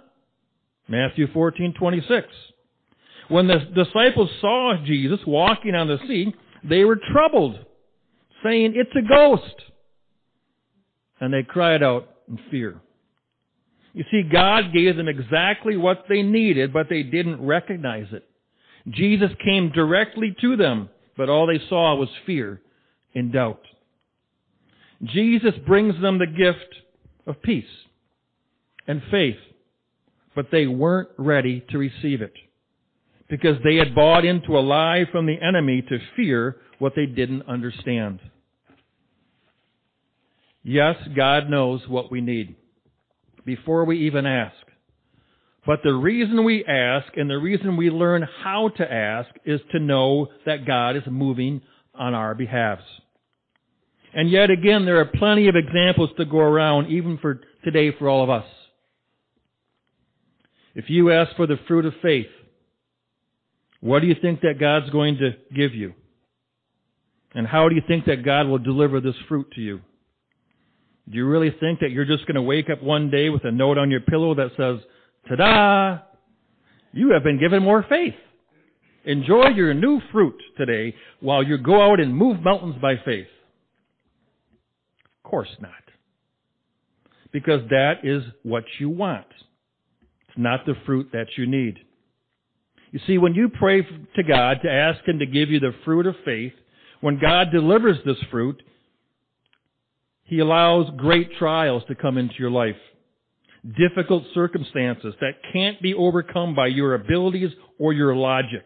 Matthew 0.87 1.27
14:26. 1.27 2.27
When 3.27 3.47
the 3.47 3.59
disciples 3.59 4.29
saw 4.39 4.77
Jesus 4.83 5.19
walking 5.25 5.73
on 5.73 5.87
the 5.87 5.97
sea, 6.07 6.33
they 6.63 6.85
were 6.85 6.95
troubled, 6.95 7.65
saying, 8.43 8.75
"It's 8.75 8.95
a 8.95 9.01
ghost." 9.01 9.71
And 11.19 11.33
they 11.33 11.43
cried 11.43 11.81
out 11.81 12.07
in 12.27 12.37
fear. 12.49 12.81
You 13.93 14.03
see, 14.11 14.23
God 14.23 14.73
gave 14.73 14.97
them 14.97 15.07
exactly 15.07 15.77
what 15.77 16.07
they 16.09 16.21
needed, 16.21 16.73
but 16.73 16.89
they 16.89 17.01
didn't 17.01 17.41
recognize 17.41 18.11
it. 18.11 18.27
Jesus 18.89 19.31
came 19.43 19.69
directly 19.69 20.35
to 20.41 20.55
them, 20.57 20.89
but 21.15 21.29
all 21.29 21.47
they 21.47 21.59
saw 21.69 21.95
was 21.95 22.09
fear 22.25 22.61
and 23.15 23.31
doubt. 23.31 23.65
Jesus 25.03 25.55
brings 25.65 25.99
them 26.01 26.17
the 26.17 26.27
gift 26.27 26.75
of 27.25 27.41
peace 27.41 27.63
and 28.87 29.01
faith, 29.09 29.39
but 30.35 30.47
they 30.51 30.67
weren't 30.67 31.09
ready 31.17 31.65
to 31.69 31.77
receive 31.77 32.21
it 32.21 32.33
because 33.29 33.57
they 33.63 33.75
had 33.75 33.95
bought 33.95 34.25
into 34.25 34.57
a 34.57 34.59
lie 34.59 35.05
from 35.11 35.25
the 35.25 35.41
enemy 35.41 35.81
to 35.81 35.97
fear 36.15 36.57
what 36.79 36.93
they 36.95 37.05
didn't 37.05 37.47
understand. 37.47 38.19
Yes, 40.63 40.95
God 41.15 41.49
knows 41.49 41.81
what 41.87 42.11
we 42.11 42.21
need 42.21 42.55
before 43.45 43.85
we 43.85 44.07
even 44.07 44.25
ask. 44.25 44.55
But 45.65 45.79
the 45.83 45.93
reason 45.93 46.43
we 46.43 46.63
ask 46.65 47.07
and 47.17 47.29
the 47.29 47.37
reason 47.37 47.77
we 47.77 47.89
learn 47.89 48.27
how 48.43 48.69
to 48.77 48.91
ask 48.91 49.29
is 49.45 49.59
to 49.71 49.79
know 49.79 50.27
that 50.45 50.65
God 50.65 50.95
is 50.95 51.03
moving 51.09 51.61
on 51.95 52.13
our 52.13 52.35
behalves. 52.35 52.83
And 54.13 54.29
yet 54.29 54.49
again, 54.49 54.85
there 54.85 54.99
are 54.99 55.05
plenty 55.05 55.47
of 55.47 55.55
examples 55.55 56.11
to 56.17 56.25
go 56.25 56.37
around, 56.37 56.91
even 56.91 57.17
for 57.17 57.41
today 57.63 57.91
for 57.97 58.07
all 58.07 58.23
of 58.23 58.29
us. 58.29 58.45
If 60.75 60.89
you 60.89 61.11
ask 61.11 61.35
for 61.35 61.47
the 61.47 61.57
fruit 61.67 61.85
of 61.85 61.93
faith, 62.01 62.27
what 63.79 64.01
do 64.01 64.07
you 64.07 64.15
think 64.21 64.41
that 64.41 64.59
God's 64.59 64.89
going 64.89 65.17
to 65.17 65.31
give 65.55 65.73
you? 65.73 65.93
And 67.33 67.47
how 67.47 67.69
do 67.69 67.75
you 67.75 67.81
think 67.87 68.05
that 68.05 68.23
God 68.23 68.47
will 68.47 68.57
deliver 68.57 68.99
this 68.99 69.15
fruit 69.27 69.47
to 69.55 69.61
you? 69.61 69.81
Do 71.09 71.17
you 71.17 71.27
really 71.27 71.53
think 71.59 71.79
that 71.79 71.91
you're 71.91 72.05
just 72.05 72.25
going 72.25 72.35
to 72.35 72.41
wake 72.41 72.69
up 72.69 72.81
one 72.81 73.09
day 73.09 73.29
with 73.29 73.45
a 73.45 73.51
note 73.51 73.77
on 73.77 73.91
your 73.91 74.01
pillow 74.01 74.33
that 74.35 74.51
says, 74.57 74.79
ta-da, 75.29 75.99
you 76.93 77.11
have 77.11 77.23
been 77.23 77.39
given 77.39 77.61
more 77.61 77.85
faith. 77.87 78.15
Enjoy 79.05 79.49
your 79.49 79.73
new 79.73 80.01
fruit 80.11 80.35
today 80.57 80.95
while 81.19 81.43
you 81.43 81.57
go 81.57 81.91
out 81.91 81.99
and 81.99 82.15
move 82.15 82.41
mountains 82.41 82.75
by 82.81 82.95
faith. 83.05 83.27
Of 85.23 85.29
course 85.29 85.55
not. 85.59 85.71
Because 87.31 87.61
that 87.69 87.99
is 88.03 88.23
what 88.43 88.63
you 88.79 88.89
want. 88.89 89.27
It's 90.35 90.43
not 90.43 90.65
the 90.65 90.75
fruit 90.85 91.09
that 91.13 91.27
you 91.37 91.47
need. 91.47 91.77
You 92.91 92.99
see, 93.07 93.17
when 93.17 93.35
you 93.35 93.47
pray 93.47 93.81
to 93.81 94.23
God 94.23 94.57
to 94.63 94.69
ask 94.69 95.05
Him 95.07 95.19
to 95.19 95.25
give 95.25 95.49
you 95.49 95.61
the 95.61 95.73
fruit 95.85 96.05
of 96.05 96.15
faith, 96.25 96.51
when 96.99 97.19
God 97.19 97.51
delivers 97.53 97.97
this 98.05 98.17
fruit, 98.29 98.61
He 100.23 100.39
allows 100.39 100.91
great 100.97 101.29
trials 101.37 101.83
to 101.87 101.95
come 101.95 102.17
into 102.17 102.35
your 102.37 102.51
life. 102.51 102.75
Difficult 103.77 104.23
circumstances 104.33 105.13
that 105.21 105.35
can't 105.53 105.81
be 105.81 105.93
overcome 105.93 106.53
by 106.53 106.67
your 106.67 106.95
abilities 106.95 107.51
or 107.79 107.93
your 107.93 108.13
logic. 108.13 108.65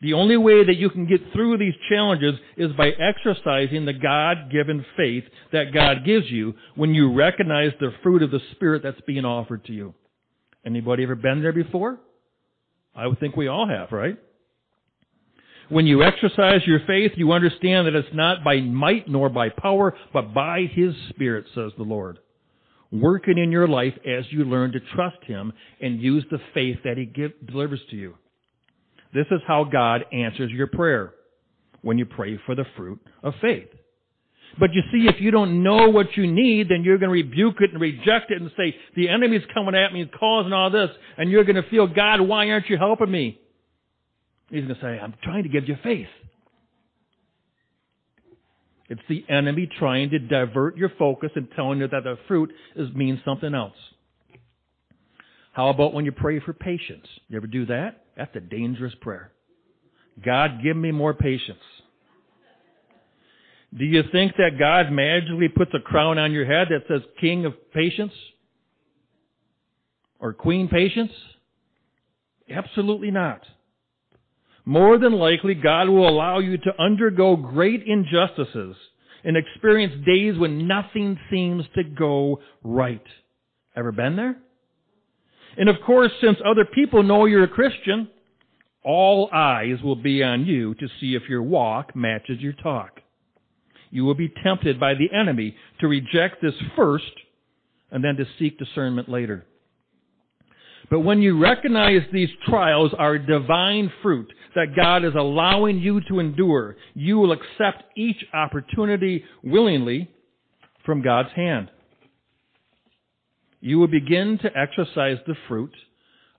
The 0.00 0.14
only 0.14 0.36
way 0.36 0.64
that 0.64 0.76
you 0.76 0.90
can 0.90 1.06
get 1.06 1.20
through 1.32 1.58
these 1.58 1.74
challenges 1.88 2.34
is 2.56 2.72
by 2.72 2.88
exercising 2.90 3.84
the 3.84 3.92
God-given 3.92 4.84
faith 4.96 5.24
that 5.52 5.72
God 5.72 6.04
gives 6.04 6.28
you 6.28 6.54
when 6.74 6.92
you 6.92 7.12
recognize 7.14 7.70
the 7.78 7.92
fruit 8.02 8.24
of 8.24 8.32
the 8.32 8.40
Spirit 8.50 8.82
that's 8.82 9.00
being 9.06 9.24
offered 9.24 9.64
to 9.66 9.72
you. 9.72 9.94
Anybody 10.64 11.02
ever 11.02 11.14
been 11.14 11.42
there 11.42 11.52
before? 11.52 11.98
I 12.94 13.06
would 13.06 13.18
think 13.18 13.36
we 13.36 13.48
all 13.48 13.68
have, 13.68 13.90
right? 13.90 14.16
When 15.68 15.86
you 15.86 16.02
exercise 16.02 16.60
your 16.66 16.80
faith, 16.86 17.12
you 17.16 17.32
understand 17.32 17.86
that 17.86 17.94
it's 17.94 18.14
not 18.14 18.44
by 18.44 18.60
might 18.60 19.08
nor 19.08 19.28
by 19.28 19.48
power, 19.48 19.94
but 20.12 20.34
by 20.34 20.66
His 20.70 20.94
Spirit, 21.08 21.46
says 21.54 21.72
the 21.76 21.82
Lord. 21.82 22.18
Working 22.90 23.38
in 23.38 23.50
your 23.50 23.66
life 23.66 23.94
as 24.06 24.24
you 24.30 24.44
learn 24.44 24.72
to 24.72 24.80
trust 24.94 25.24
Him 25.24 25.52
and 25.80 26.00
use 26.02 26.24
the 26.30 26.40
faith 26.52 26.78
that 26.84 26.98
He 26.98 27.06
give, 27.06 27.32
delivers 27.46 27.80
to 27.90 27.96
you. 27.96 28.16
This 29.14 29.26
is 29.30 29.40
how 29.46 29.64
God 29.64 30.04
answers 30.12 30.50
your 30.50 30.66
prayer 30.66 31.14
when 31.80 31.96
you 31.96 32.04
pray 32.04 32.38
for 32.44 32.54
the 32.54 32.66
fruit 32.76 33.00
of 33.22 33.32
faith. 33.40 33.68
But 34.58 34.74
you 34.74 34.82
see, 34.92 35.08
if 35.08 35.20
you 35.20 35.30
don't 35.30 35.62
know 35.62 35.88
what 35.88 36.16
you 36.16 36.30
need, 36.30 36.68
then 36.68 36.84
you're 36.84 36.98
going 36.98 37.08
to 37.08 37.14
rebuke 37.14 37.56
it 37.60 37.70
and 37.72 37.80
reject 37.80 38.30
it 38.30 38.40
and 38.40 38.50
say, 38.56 38.74
the 38.94 39.08
enemy's 39.08 39.42
coming 39.54 39.74
at 39.74 39.92
me 39.92 40.02
and 40.02 40.10
causing 40.12 40.52
all 40.52 40.70
this, 40.70 40.90
and 41.16 41.30
you're 41.30 41.44
going 41.44 41.56
to 41.56 41.68
feel, 41.70 41.86
God, 41.86 42.20
why 42.20 42.50
aren't 42.50 42.68
you 42.68 42.76
helping 42.76 43.10
me? 43.10 43.40
He's 44.50 44.64
going 44.64 44.74
to 44.74 44.80
say, 44.80 44.98
I'm 44.98 45.14
trying 45.22 45.44
to 45.44 45.48
give 45.48 45.68
you 45.68 45.76
faith. 45.82 46.08
It's 48.90 49.00
the 49.08 49.24
enemy 49.30 49.68
trying 49.78 50.10
to 50.10 50.18
divert 50.18 50.76
your 50.76 50.90
focus 50.98 51.30
and 51.34 51.48
telling 51.56 51.78
you 51.78 51.88
that 51.88 52.04
the 52.04 52.18
fruit 52.28 52.52
is, 52.76 52.92
means 52.94 53.20
something 53.24 53.54
else. 53.54 53.76
How 55.52 55.70
about 55.70 55.94
when 55.94 56.04
you 56.04 56.12
pray 56.12 56.40
for 56.40 56.52
patience? 56.52 57.06
You 57.28 57.38
ever 57.38 57.46
do 57.46 57.64
that? 57.66 58.04
That's 58.18 58.34
a 58.36 58.40
dangerous 58.40 58.92
prayer. 59.00 59.32
God, 60.22 60.62
give 60.62 60.76
me 60.76 60.92
more 60.92 61.14
patience. 61.14 61.58
Do 63.76 63.84
you 63.84 64.02
think 64.12 64.32
that 64.36 64.58
God 64.58 64.92
magically 64.92 65.48
puts 65.48 65.72
a 65.74 65.80
crown 65.80 66.18
on 66.18 66.32
your 66.32 66.44
head 66.44 66.68
that 66.70 66.84
says 66.88 67.02
King 67.20 67.46
of 67.46 67.54
Patience? 67.72 68.12
Or 70.20 70.32
Queen 70.32 70.68
Patience? 70.68 71.12
Absolutely 72.50 73.10
not. 73.10 73.40
more 74.64 74.98
than 74.98 75.12
likely 75.12 75.54
God 75.54 75.88
will 75.88 76.08
allow 76.08 76.38
you 76.38 76.56
to 76.58 76.82
undergo 76.82 77.36
great 77.36 77.82
injustices 77.86 78.76
and 79.24 79.36
experience 79.36 79.94
days 80.06 80.38
when 80.38 80.66
nothing 80.66 81.18
seems 81.30 81.64
to 81.74 81.84
go 81.84 82.40
right. 82.62 83.02
Ever 83.76 83.92
been 83.92 84.16
there? 84.16 84.36
And 85.56 85.68
of 85.68 85.76
course, 85.84 86.12
since 86.20 86.38
other 86.44 86.64
people 86.64 87.02
know 87.02 87.26
you're 87.26 87.44
a 87.44 87.48
Christian, 87.48 88.08
all 88.84 89.28
eyes 89.32 89.76
will 89.82 89.96
be 89.96 90.22
on 90.22 90.46
you 90.46 90.74
to 90.74 90.88
see 91.00 91.14
if 91.14 91.22
your 91.28 91.42
walk 91.42 91.94
matches 91.94 92.40
your 92.40 92.54
talk. 92.54 93.00
You 93.92 94.06
will 94.06 94.14
be 94.14 94.32
tempted 94.42 94.80
by 94.80 94.94
the 94.94 95.12
enemy 95.14 95.54
to 95.80 95.86
reject 95.86 96.40
this 96.40 96.54
first 96.74 97.12
and 97.90 98.02
then 98.02 98.16
to 98.16 98.24
seek 98.38 98.58
discernment 98.58 99.08
later. 99.08 99.44
But 100.90 101.00
when 101.00 101.20
you 101.20 101.38
recognize 101.38 102.00
these 102.10 102.30
trials 102.48 102.92
are 102.98 103.18
divine 103.18 103.92
fruit 104.02 104.32
that 104.54 104.74
God 104.74 105.04
is 105.04 105.12
allowing 105.14 105.78
you 105.78 106.00
to 106.08 106.20
endure, 106.20 106.76
you 106.94 107.18
will 107.18 107.32
accept 107.32 107.84
each 107.94 108.16
opportunity 108.32 109.24
willingly 109.44 110.10
from 110.86 111.02
God's 111.02 111.32
hand. 111.36 111.70
You 113.60 113.78
will 113.78 113.88
begin 113.88 114.38
to 114.38 114.56
exercise 114.56 115.18
the 115.26 115.36
fruit 115.48 115.74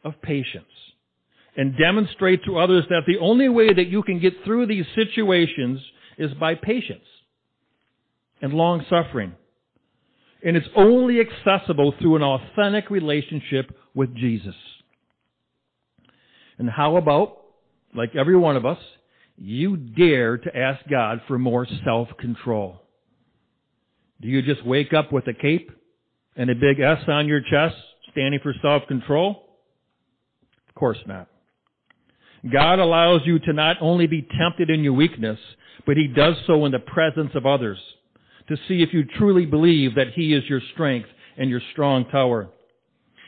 of 0.04 0.20
patience 0.24 0.66
and 1.56 1.78
demonstrate 1.78 2.44
to 2.46 2.58
others 2.58 2.86
that 2.90 3.04
the 3.06 3.20
only 3.20 3.48
way 3.48 3.72
that 3.72 3.88
you 3.88 4.02
can 4.02 4.20
get 4.20 4.34
through 4.44 4.66
these 4.66 4.86
situations 4.96 5.80
is 6.18 6.34
by 6.34 6.56
patience 6.56 7.06
and 8.44 8.54
long 8.54 8.86
suffering. 8.90 9.34
And 10.46 10.58
it's 10.58 10.68
only 10.76 11.22
accessible 11.22 11.96
through 12.00 12.18
an 12.18 12.24
authentic 12.24 12.92
relationship 12.92 13.72
with 13.96 14.14
Jesus. 14.16 14.56
And 16.60 16.70
how 16.70 16.98
about, 16.98 17.38
like 17.96 18.16
every 18.18 18.36
one 18.36 18.58
of 18.58 18.66
us, 18.66 18.78
you 19.38 19.78
dare 19.78 20.38
to 20.38 20.56
ask 20.56 20.82
God 20.90 21.22
for 21.26 21.40
more 21.40 21.66
self-control? 21.86 22.82
Do 24.22 24.28
you 24.28 24.42
just 24.42 24.66
wake 24.66 24.94
up 24.94 25.14
with 25.14 25.26
a 25.28 25.34
cape 25.34 25.72
and 26.36 26.50
a 26.50 26.56
big 26.56 26.82
S 26.82 27.00
on 27.08 27.28
your 27.28 27.40
chest 27.40 27.76
standing 28.12 28.42
for 28.44 28.54
self-control? 28.62 29.42
Of 30.68 30.76
course 30.76 31.00
not. 31.08 31.30
God 32.52 32.80
allows 32.80 33.22
you 33.24 33.40
to 33.40 33.54
not 33.54 33.78
only 33.80 34.06
be 34.06 34.28
tempted 34.38 34.70
in 34.70 34.84
your 34.84 34.94
weakness, 34.94 35.40
but 35.86 35.96
He 35.96 36.08
does 36.08 36.36
so 36.46 36.66
in 36.66 36.74
the 36.74 36.80
presence 36.80 37.32
of 37.36 37.46
others 37.46 37.80
to 38.48 38.58
see 38.68 38.82
if 38.82 38.94
you 38.94 39.04
truly 39.18 39.46
believe 39.46 39.96
that 39.96 40.14
He 40.16 40.34
is 40.34 40.44
your 40.50 40.62
strength 40.74 41.10
and 41.38 41.50
your 41.50 41.62
strong 41.72 42.06
tower. 42.10 42.50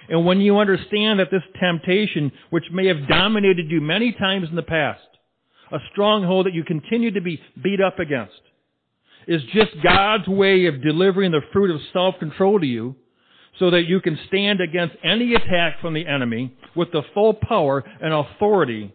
And 0.10 0.26
when 0.26 0.40
you 0.40 0.58
understand 0.60 1.20
that 1.20 1.32
this 1.32 1.42
temptation, 1.60 2.32
which 2.50 2.66
may 2.72 2.88
have 2.88 3.08
dominated 3.08 3.70
you 3.70 3.82
many 3.82 4.12
times 4.12 4.48
in 4.50 4.56
the 4.56 4.62
past, 4.62 5.02
a 5.72 5.78
stronghold 5.92 6.46
that 6.46 6.54
you 6.54 6.64
continue 6.64 7.12
to 7.12 7.22
be 7.22 7.40
beat 7.64 7.82
up 7.82 8.00
against, 8.00 8.34
is 9.28 9.42
just 9.54 9.72
God's 9.84 10.28
way 10.28 10.68
of 10.68 10.84
delivering 10.84 11.32
the 11.32 11.42
fruit 11.52 11.74
of 11.74 11.82
self-control 11.92 12.60
to 12.60 12.68
you 12.68 12.96
so 13.58 13.72
that 13.72 13.86
you 13.88 14.02
can 14.02 14.20
stand 14.28 14.62
against 14.62 14.96
any 15.04 15.34
attack 15.34 15.80
from 15.82 15.94
the 15.94 16.06
enemy 16.06 16.56
with 16.76 16.92
the 16.92 17.02
full 17.14 17.34
power 17.34 17.84
and 18.02 18.14
authority 18.14 18.94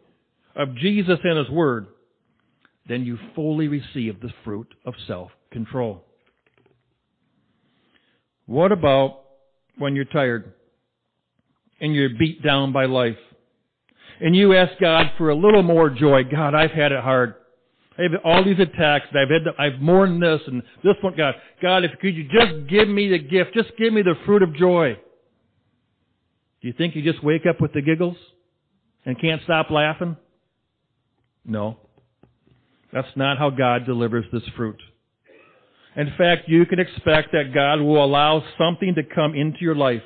of 0.55 0.77
Jesus 0.77 1.19
and 1.25 1.39
His 1.39 1.49
Word, 1.51 1.87
then 2.89 3.05
you 3.05 3.19
fully 3.35 3.69
receive 3.69 4.21
the 4.21 4.33
fruit 4.45 4.69
of 4.85 4.95
self-control. 5.07 6.05
What 8.51 8.73
about 8.73 9.21
when 9.79 9.95
you're 9.95 10.07
tired 10.07 10.55
and 11.81 11.95
you're 11.95 12.11
beat 12.19 12.43
down 12.43 12.73
by 12.73 12.87
life 12.87 13.17
and 14.21 14.35
you 14.35 14.57
ask 14.57 14.73
God 14.81 15.07
for 15.17 15.29
a 15.31 15.37
little 15.37 15.63
more 15.63 15.89
joy? 15.89 16.25
God, 16.25 16.57
I've 16.57 16.73
had 16.73 16.91
it 16.91 17.01
hard. 17.01 17.37
I 17.97 18.03
have 18.03 18.11
had 18.11 18.21
all 18.25 18.45
these 18.45 18.59
attacks. 18.59 19.07
I've 19.11 19.31
had, 19.31 19.45
the, 19.45 19.53
I've 19.57 19.81
mourned 19.81 20.21
this 20.21 20.41
and 20.49 20.65
this 20.83 20.97
one. 21.01 21.15
God, 21.17 21.37
God, 21.63 21.85
if 21.85 21.93
could 22.01 22.17
you 22.17 22.25
just 22.25 22.69
give 22.69 22.89
me 22.89 23.09
the 23.11 23.21
gift, 23.21 23.55
just 23.55 23.71
give 23.79 23.93
me 23.93 24.03
the 24.03 24.17
fruit 24.27 24.43
of 24.43 24.53
joy. 24.57 24.95
Do 26.61 26.67
you 26.67 26.75
think 26.77 26.97
you 26.97 27.05
just 27.05 27.23
wake 27.23 27.47
up 27.49 27.61
with 27.61 27.73
the 27.73 27.83
giggles 27.83 28.17
and 29.07 29.17
can't 29.21 29.41
stop 29.45 29.71
laughing? 29.71 30.17
No. 31.45 31.77
That's 32.93 33.07
not 33.15 33.39
how 33.39 33.51
God 33.51 33.87
delivers 33.87 34.25
this 34.33 34.43
fruit. 34.57 34.83
In 35.97 36.13
fact, 36.17 36.49
you 36.49 36.67
can 36.67 36.79
expect 36.79 37.33
that 37.33 37.53
God 37.53 37.81
will 37.81 38.05
allow 38.05 38.43
something 38.57 38.95
to 38.95 39.03
come 39.03 39.35
into 39.35 39.59
your 39.61 39.75
life 39.75 40.03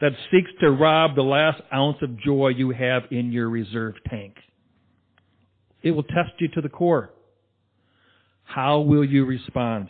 that 0.00 0.12
seeks 0.30 0.50
to 0.60 0.70
rob 0.70 1.14
the 1.14 1.22
last 1.22 1.60
ounce 1.72 1.96
of 2.02 2.18
joy 2.20 2.48
you 2.48 2.70
have 2.70 3.04
in 3.10 3.32
your 3.32 3.48
reserve 3.48 3.94
tank. 4.08 4.34
It 5.82 5.92
will 5.92 6.02
test 6.02 6.32
you 6.38 6.48
to 6.48 6.60
the 6.60 6.68
core. 6.68 7.10
How 8.44 8.80
will 8.80 9.04
you 9.04 9.24
respond? 9.24 9.88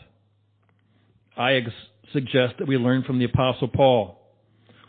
I 1.37 1.55
ex- 1.55 1.71
suggest 2.13 2.55
that 2.59 2.69
we 2.69 2.77
learn 2.77 3.03
from 3.03 3.19
the 3.19 3.25
apostle 3.25 3.69
Paul 3.69 4.21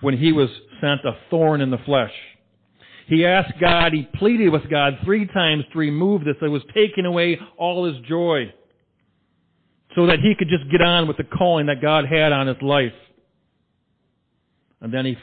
when 0.02 0.18
he 0.18 0.32
was 0.32 0.50
sent 0.80 1.02
a 1.04 1.18
thorn 1.30 1.62
in 1.62 1.72
the 1.72 1.80
flesh. 1.80 2.14
He 3.08 3.26
asked 3.26 3.60
God, 3.60 3.94
he 3.94 4.08
pleaded 4.16 4.50
with 4.50 4.70
God 4.70 5.00
three 5.04 5.26
times 5.26 5.64
to 5.72 5.80
remove 5.80 6.24
this 6.24 6.36
that 6.42 6.50
was 6.50 6.62
taking 6.76 7.06
away 7.06 7.40
all 7.58 7.86
his 7.86 8.04
joy 8.06 8.54
so 9.98 10.06
that 10.06 10.20
he 10.20 10.36
could 10.36 10.48
just 10.48 10.70
get 10.70 10.80
on 10.80 11.08
with 11.08 11.18
the 11.18 11.24
calling 11.24 11.66
that 11.66 11.82
God 11.82 12.06
had 12.06 12.32
on 12.32 12.46
his 12.46 12.62
life. 12.62 12.94
And 14.80 14.94
then 14.94 15.06
he 15.06 15.18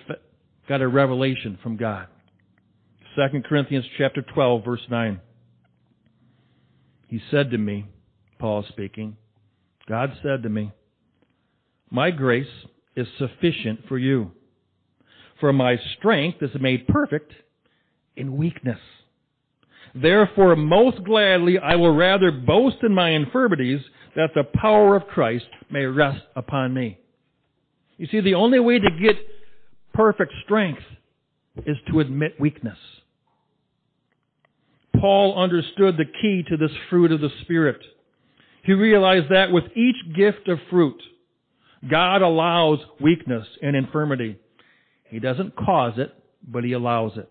got 0.69 0.83
a 0.83 0.89
revelation 0.89 1.61
from 1.63 1.77
God. 1.77 2.09
2 3.15 3.43
Corinthians 3.49 3.85
chapter 3.97 4.21
12 4.21 4.65
verse 4.65 4.81
9. 4.91 5.21
He 7.07 7.21
said 7.31 7.53
to 7.53 7.59
me, 7.59 7.87
Paul 8.41 8.65
speaking, 8.69 9.17
God 9.89 10.13
said 10.25 10.43
to 10.43 10.49
me, 10.49 10.73
My 11.89 12.11
grace 12.11 12.49
is 12.97 13.07
sufficient 13.17 13.87
for 13.87 13.97
you, 13.97 14.33
for 15.39 15.53
my 15.53 15.77
strength 15.97 16.43
is 16.43 16.51
made 16.61 16.89
perfect 16.89 17.33
in 18.17 18.37
weakness. 18.37 18.81
Therefore, 19.95 20.57
most 20.57 21.05
gladly 21.05 21.61
I 21.61 21.77
will 21.77 21.95
rather 21.95 22.33
boast 22.33 22.79
in 22.83 22.93
my 22.93 23.11
infirmities 23.11 23.81
that 24.17 24.31
the 24.35 24.45
power 24.45 24.97
of 24.97 25.07
Christ 25.09 25.47
may 25.71 25.85
rest 25.85 26.23
upon 26.37 26.73
me. 26.73 26.99
You 27.97 28.07
see, 28.11 28.21
the 28.21 28.35
only 28.35 28.61
way 28.61 28.79
to 28.79 28.91
get 29.01 29.17
perfect 29.93 30.33
strength 30.45 30.83
is 31.67 31.77
to 31.91 32.01
admit 32.01 32.41
weakness. 32.41 32.79
Paul 35.01 35.39
understood 35.39 35.97
the 35.97 36.05
key 36.05 36.45
to 36.49 36.57
this 36.57 36.77
fruit 36.91 37.13
of 37.13 37.21
the 37.21 37.31
Spirit. 37.43 37.81
He 38.63 38.73
realized 38.73 39.27
that 39.31 39.53
with 39.53 39.65
each 39.77 39.97
gift 40.17 40.49
of 40.49 40.59
fruit, 40.71 41.01
God 41.89 42.23
allows 42.23 42.79
weakness 43.01 43.47
and 43.63 43.77
infirmity. 43.77 44.39
He 45.05 45.19
doesn't 45.19 45.57
cause 45.57 45.95
it, 45.99 46.15
but 46.47 46.65
He 46.65 46.73
allows 46.73 47.17
it. 47.17 47.29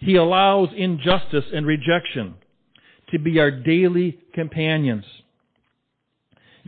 He 0.00 0.16
allows 0.16 0.68
injustice 0.76 1.44
and 1.52 1.66
rejection 1.66 2.34
to 3.10 3.18
be 3.18 3.40
our 3.40 3.50
daily 3.50 4.18
companions. 4.34 5.04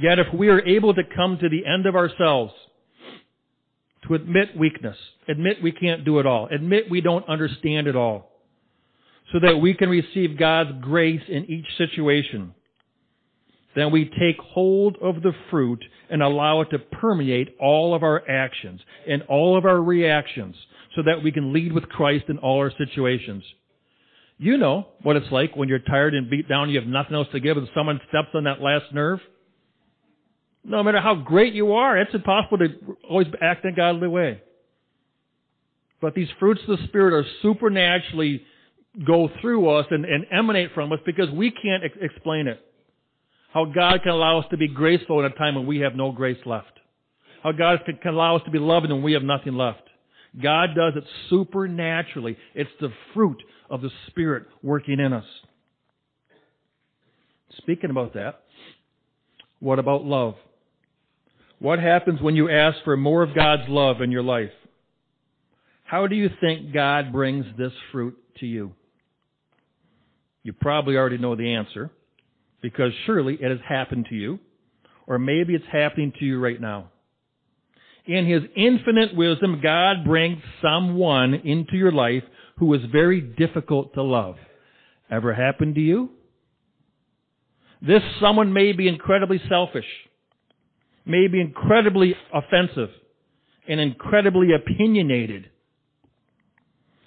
Yet 0.01 0.21
if 0.21 0.33
we 0.33 0.49
are 0.49 0.65
able 0.65 0.95
to 0.95 1.03
come 1.03 1.39
to 1.41 1.49
the 1.49 1.67
end 1.67 1.85
of 1.87 1.97
ourselves, 1.97 2.53
to 4.07 4.15
admit 4.15 4.57
weakness, 4.57 4.97
admit 5.29 5.61
we 5.61 5.73
can't 5.73 6.05
do 6.05 6.21
it 6.21 6.27
all, 6.27 6.47
admit 6.53 6.89
we 6.89 7.01
don't 7.01 7.29
understand 7.29 7.89
it 7.89 7.97
all, 7.97 8.31
so 9.33 9.41
that 9.41 9.57
we 9.57 9.75
can 9.75 9.89
receive 9.89 10.39
God's 10.39 10.71
grace 10.81 11.23
in 11.27 11.47
each 11.47 11.67
situation, 11.77 12.55
then 13.75 13.91
we 13.91 14.05
take 14.05 14.39
hold 14.41 14.97
of 15.03 15.21
the 15.23 15.33
fruit 15.51 15.85
and 16.09 16.23
allow 16.23 16.61
it 16.61 16.71
to 16.71 16.79
permeate 16.79 17.57
all 17.61 17.93
of 17.93 18.05
our 18.05 18.23
actions 18.31 18.81
and 19.09 19.23
all 19.23 19.59
of 19.59 19.65
our 19.65 19.83
reactions 19.83 20.55
so 20.95 21.03
that 21.03 21.25
we 21.25 21.33
can 21.33 21.53
lead 21.53 21.73
with 21.73 21.89
Christ 21.89 22.27
in 22.29 22.39
all 22.39 22.59
our 22.59 22.73
situations. 22.79 23.43
You 24.39 24.59
know 24.59 24.87
what 25.03 25.17
it's 25.17 25.33
like 25.33 25.57
when 25.57 25.69
you're 25.69 25.81
tired 25.81 26.15
and 26.15 26.31
beat 26.31 26.49
down, 26.49 26.71
you 26.71 26.79
have 26.79 26.89
nothing 26.89 27.17
else 27.17 27.29
to 27.33 27.41
give, 27.41 27.57
and 27.57 27.69
someone 27.75 28.01
steps 28.09 28.29
on 28.35 28.45
that 28.45 28.61
last 28.61 28.95
nerve. 28.95 29.19
No 30.69 30.83
matter 30.83 31.01
how 31.01 31.15
great 31.15 31.55
you 31.55 31.73
are, 31.73 31.97
it's 31.97 32.15
impossible 32.15 32.59
to 32.59 32.69
always 33.09 33.27
act 33.41 33.65
in 33.65 33.73
a 33.73 33.77
godly 33.77 34.07
way. 34.07 34.43
But 36.01 36.15
these 36.15 36.29
fruits 36.39 36.61
of 36.69 36.79
the 36.79 36.87
Spirit 36.87 37.15
are 37.15 37.27
supernaturally 37.43 38.43
go 39.07 39.31
through 39.41 39.69
us 39.71 39.87
and, 39.91 40.05
and 40.05 40.27
emanate 40.31 40.73
from 40.75 40.93
us 40.93 40.99
because 41.07 41.31
we 41.31 41.51
can't 41.51 41.85
ex- 41.85 41.97
explain 42.01 42.49
it. 42.49 42.61
How 43.53 43.65
God 43.65 44.03
can 44.03 44.13
allow 44.13 44.41
us 44.41 44.47
to 44.51 44.59
be 44.59 44.69
graceful 44.69 45.21
in 45.21 45.25
a 45.25 45.35
time 45.35 45.55
when 45.55 45.67
we 45.67 45.79
have 45.81 45.95
no 45.95 46.13
grace 46.13 46.39
left. 46.45 46.73
How 47.43 47.53
God 47.53 47.81
can, 47.87 47.97
can 47.97 48.13
allow 48.13 48.37
us 48.37 48.43
to 48.45 48.51
be 48.51 48.59
loving 48.59 48.91
when 48.91 49.03
we 49.03 49.13
have 49.13 49.23
nothing 49.23 49.55
left. 49.55 49.83
God 50.41 50.71
does 50.77 50.93
it 50.97 51.05
supernaturally. 51.31 52.37
It's 52.55 52.71
the 52.81 52.93
fruit 53.15 53.43
of 53.71 53.81
the 53.81 53.91
Spirit 54.09 54.45
working 54.63 55.01
in 55.01 55.15
us. 55.15 55.25
Speaking 57.57 57.89
about 57.89 58.13
that, 58.15 58.43
what 59.61 59.79
about 59.79 60.05
love? 60.05 60.35
What 61.59 61.81
happens 61.81 62.21
when 62.21 62.37
you 62.37 62.49
ask 62.49 62.79
for 62.85 62.97
more 62.97 63.23
of 63.23 63.35
God's 63.35 63.69
love 63.69 64.01
in 64.01 64.11
your 64.13 64.23
life? 64.23 64.51
How 65.85 66.07
do 66.07 66.15
you 66.15 66.29
think 66.41 66.73
God 66.73 67.13
brings 67.13 67.47
this 67.57 67.73
fruit 67.91 68.17
to 68.41 68.47
you? 68.47 68.75
You 70.43 70.53
probably 70.53 70.97
already 70.97 71.19
know 71.19 71.35
the 71.35 71.55
answer 71.55 71.91
because 72.63 72.93
surely 73.07 73.39
it 73.41 73.51
has 73.51 73.61
happened 73.69 74.07
to 74.11 74.15
you, 74.15 74.39
or 75.07 75.19
maybe 75.19 75.55
it's 75.55 75.65
happening 75.71 76.13
to 76.19 76.25
you 76.25 76.41
right 76.41 76.61
now. 76.61 76.91
In 78.07 78.27
His 78.27 78.43
infinite 78.57 79.15
wisdom, 79.15 79.61
God 79.63 80.05
brings 80.05 80.43
someone 80.63 81.35
into 81.35 81.77
your 81.77 81.93
life 81.93 82.23
who 82.59 82.73
is 82.75 82.81
very 82.91 83.21
difficult 83.21 83.95
to 83.95 84.03
love. 84.03 84.37
Ever 85.11 85.35
happened 85.35 85.75
to 85.75 85.81
you? 85.81 86.11
This 87.81 88.03
someone 88.21 88.53
may 88.53 88.73
be 88.73 88.89
incredibly 88.89 89.41
selfish, 89.49 89.87
may 91.09 91.27
be 91.27 91.41
incredibly 91.41 92.15
offensive, 92.33 92.91
and 93.67 93.81
incredibly 93.81 94.49
opinionated. 94.53 95.51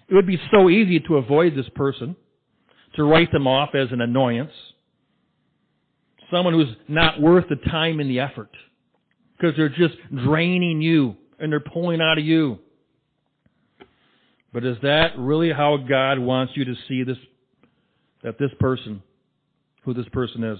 It 0.10 0.14
would 0.14 0.28
be 0.28 0.40
so 0.52 0.70
easy 0.70 1.00
to 1.02 1.18
avoid 1.18 1.56
this 1.56 1.70
person, 1.76 2.16
to 2.96 3.04
write 3.04 3.32
them 3.32 3.48
off 3.48 3.70
as 3.74 3.88
an 3.92 4.02
annoyance, 4.02 4.52
someone 6.30 6.54
who's 6.54 6.76
not 6.88 7.22
worth 7.22 7.46
the 7.50 7.56
time 7.70 8.00
and 8.00 8.10
the 8.10 8.20
effort, 8.20 8.50
because 9.38 9.56
they're 9.56 9.70
just 9.70 9.96
draining 10.24 10.82
you 10.82 11.16
and 11.40 11.52
they're 11.52 11.60
pulling 11.60 12.02
out 12.02 12.18
of 12.18 12.26
you. 12.26 12.60
But 14.54 14.66
is 14.66 14.78
that 14.84 15.18
really 15.18 15.52
how 15.52 15.78
God 15.78 16.20
wants 16.20 16.54
you 16.56 16.66
to 16.66 16.76
see 16.88 17.04
this, 17.04 17.18
that 18.24 18.38
this 18.38 18.52
person, 18.60 19.02
who 19.84 19.94
this 19.94 20.08
person 20.12 20.44
is? 20.44 20.60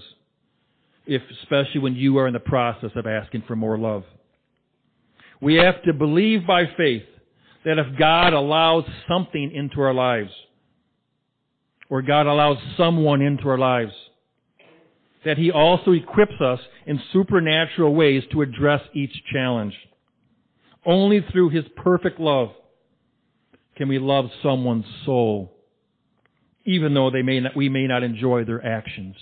If, 1.06 1.22
especially 1.42 1.80
when 1.80 1.96
you 1.96 2.18
are 2.18 2.26
in 2.26 2.32
the 2.32 2.40
process 2.40 2.90
of 2.94 3.06
asking 3.06 3.44
for 3.46 3.56
more 3.56 3.76
love. 3.76 4.04
We 5.40 5.54
have 5.54 5.82
to 5.84 5.92
believe 5.92 6.46
by 6.46 6.64
faith 6.76 7.02
that 7.64 7.78
if 7.78 7.98
God 7.98 8.32
allows 8.32 8.84
something 9.08 9.52
into 9.52 9.80
our 9.80 9.94
lives, 9.94 10.30
or 11.90 12.02
God 12.02 12.26
allows 12.26 12.58
someone 12.76 13.20
into 13.20 13.48
our 13.48 13.58
lives, 13.58 13.92
that 15.24 15.38
He 15.38 15.50
also 15.50 15.92
equips 15.92 16.40
us 16.40 16.60
in 16.86 17.00
supernatural 17.12 17.94
ways 17.94 18.22
to 18.32 18.42
address 18.42 18.80
each 18.94 19.12
challenge. 19.32 19.74
Only 20.84 21.24
through 21.30 21.50
His 21.50 21.64
perfect 21.76 22.18
love 22.18 22.50
can 23.76 23.88
we 23.88 23.98
love 23.98 24.26
someone's 24.42 24.84
soul, 25.04 25.52
even 26.64 26.94
though 26.94 27.10
they 27.10 27.22
may 27.22 27.40
not, 27.40 27.56
we 27.56 27.68
may 27.68 27.86
not 27.86 28.02
enjoy 28.02 28.44
their 28.44 28.64
actions. 28.64 29.16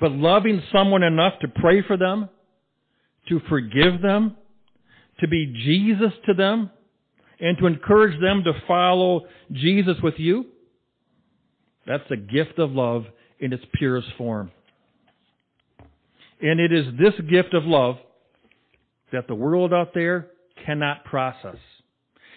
But 0.00 0.12
loving 0.12 0.62
someone 0.72 1.02
enough 1.02 1.34
to 1.40 1.48
pray 1.48 1.82
for 1.82 1.96
them, 1.96 2.28
to 3.28 3.40
forgive 3.48 4.02
them, 4.02 4.36
to 5.20 5.28
be 5.28 5.52
Jesus 5.64 6.12
to 6.26 6.34
them, 6.34 6.70
and 7.40 7.58
to 7.58 7.66
encourage 7.66 8.20
them 8.20 8.42
to 8.44 8.52
follow 8.66 9.22
Jesus 9.52 9.96
with 10.02 10.14
you, 10.18 10.46
that's 11.86 12.04
the 12.08 12.16
gift 12.16 12.58
of 12.58 12.70
love 12.70 13.04
in 13.38 13.52
its 13.52 13.64
purest 13.74 14.08
form. 14.16 14.50
And 16.40 16.60
it 16.60 16.72
is 16.72 16.86
this 16.98 17.14
gift 17.30 17.54
of 17.54 17.64
love 17.64 17.96
that 19.12 19.28
the 19.28 19.34
world 19.34 19.72
out 19.72 19.92
there 19.94 20.28
cannot 20.66 21.04
process. 21.04 21.56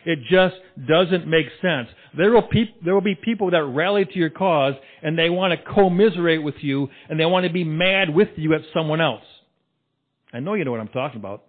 It 0.08 0.20
just 0.32 0.56
doesn't 0.88 1.28
make 1.28 1.48
sense. 1.62 1.90
There 2.16 2.32
will, 2.32 2.48
there 2.86 2.94
will 2.94 3.02
be 3.02 3.14
people 3.14 3.52
that 3.52 3.66
rally 3.66 4.06
to 4.06 4.18
your 4.18 4.30
cause 4.30 4.74
and 5.04 5.20
they 5.20 5.30
want 5.30 5.52
to 5.52 5.74
commiserate 5.74 6.42
with 6.42 6.56
you 6.62 6.88
and 7.10 7.20
they 7.20 7.26
want 7.26 7.46
to 7.46 7.52
be 7.52 7.66
mad 7.66 8.16
with 8.16 8.30
you 8.38 8.54
at 8.54 8.62
someone 8.74 9.02
else. 9.02 9.26
I 10.32 10.40
know 10.40 10.54
you 10.54 10.64
know 10.64 10.72
what 10.72 10.80
I'm 10.80 10.88
talking 10.88 11.20
about. 11.20 11.44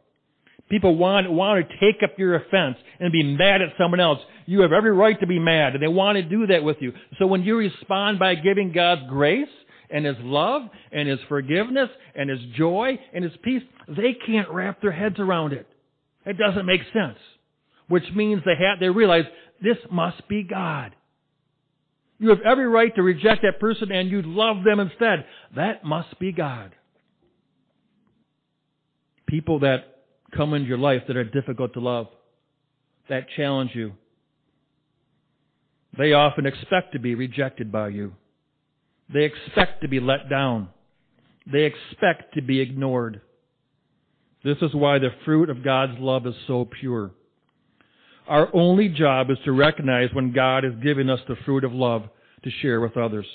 People 0.68 0.96
want, 0.96 1.30
want 1.30 1.68
to 1.68 1.76
take 1.78 2.02
up 2.02 2.18
your 2.18 2.34
offense 2.34 2.76
and 2.98 3.12
be 3.12 3.22
mad 3.22 3.62
at 3.62 3.74
someone 3.78 4.00
else. 4.00 4.18
You 4.46 4.62
have 4.62 4.72
every 4.72 4.90
right 4.90 5.18
to 5.20 5.26
be 5.28 5.38
mad 5.38 5.74
and 5.74 5.82
they 5.82 5.86
want 5.86 6.16
to 6.16 6.22
do 6.22 6.48
that 6.48 6.64
with 6.64 6.78
you. 6.80 6.92
So 7.20 7.28
when 7.28 7.44
you 7.44 7.56
respond 7.56 8.18
by 8.18 8.34
giving 8.34 8.72
God's 8.72 9.02
grace 9.08 9.46
and 9.88 10.04
His 10.04 10.16
love 10.18 10.62
and 10.90 11.08
His 11.08 11.20
forgiveness 11.28 11.90
and 12.16 12.28
His 12.28 12.40
joy 12.56 12.98
and 13.14 13.22
His 13.22 13.34
peace, 13.44 13.62
they 13.86 14.16
can't 14.26 14.50
wrap 14.50 14.82
their 14.82 14.90
heads 14.90 15.20
around 15.20 15.52
it. 15.52 15.68
It 16.26 16.36
doesn't 16.38 16.66
make 16.66 16.80
sense. 16.92 17.18
Which 17.88 18.04
means 18.14 18.42
they 18.44 18.54
have, 18.64 18.80
they 18.80 18.88
realize 18.90 19.24
this 19.62 19.78
must 19.90 20.28
be 20.28 20.42
God. 20.42 20.94
You 22.18 22.30
have 22.30 22.40
every 22.44 22.66
right 22.66 22.94
to 22.96 23.02
reject 23.02 23.42
that 23.42 23.60
person 23.60 23.92
and 23.92 24.10
you 24.10 24.22
love 24.22 24.64
them 24.64 24.80
instead. 24.80 25.24
That 25.56 25.84
must 25.84 26.18
be 26.18 26.32
God. 26.32 26.74
People 29.26 29.60
that 29.60 29.98
come 30.36 30.54
into 30.54 30.68
your 30.68 30.78
life 30.78 31.02
that 31.06 31.16
are 31.16 31.24
difficult 31.24 31.74
to 31.74 31.80
love, 31.80 32.08
that 33.08 33.26
challenge 33.36 33.70
you. 33.74 33.92
They 35.96 36.12
often 36.12 36.46
expect 36.46 36.92
to 36.92 36.98
be 36.98 37.14
rejected 37.14 37.72
by 37.72 37.88
you. 37.88 38.14
They 39.12 39.24
expect 39.24 39.82
to 39.82 39.88
be 39.88 40.00
let 40.00 40.28
down. 40.28 40.68
They 41.50 41.62
expect 41.62 42.34
to 42.34 42.42
be 42.42 42.60
ignored. 42.60 43.22
This 44.44 44.58
is 44.60 44.74
why 44.74 44.98
the 44.98 45.10
fruit 45.24 45.50
of 45.50 45.64
God's 45.64 45.98
love 45.98 46.26
is 46.26 46.34
so 46.46 46.68
pure. 46.80 47.12
Our 48.28 48.48
only 48.54 48.88
job 48.88 49.30
is 49.30 49.38
to 49.44 49.52
recognize 49.52 50.10
when 50.12 50.32
God 50.32 50.64
is 50.64 50.72
giving 50.82 51.08
us 51.08 51.20
the 51.26 51.36
fruit 51.46 51.64
of 51.64 51.72
love 51.72 52.02
to 52.44 52.50
share 52.62 52.80
with 52.80 52.96
others. 52.96 53.26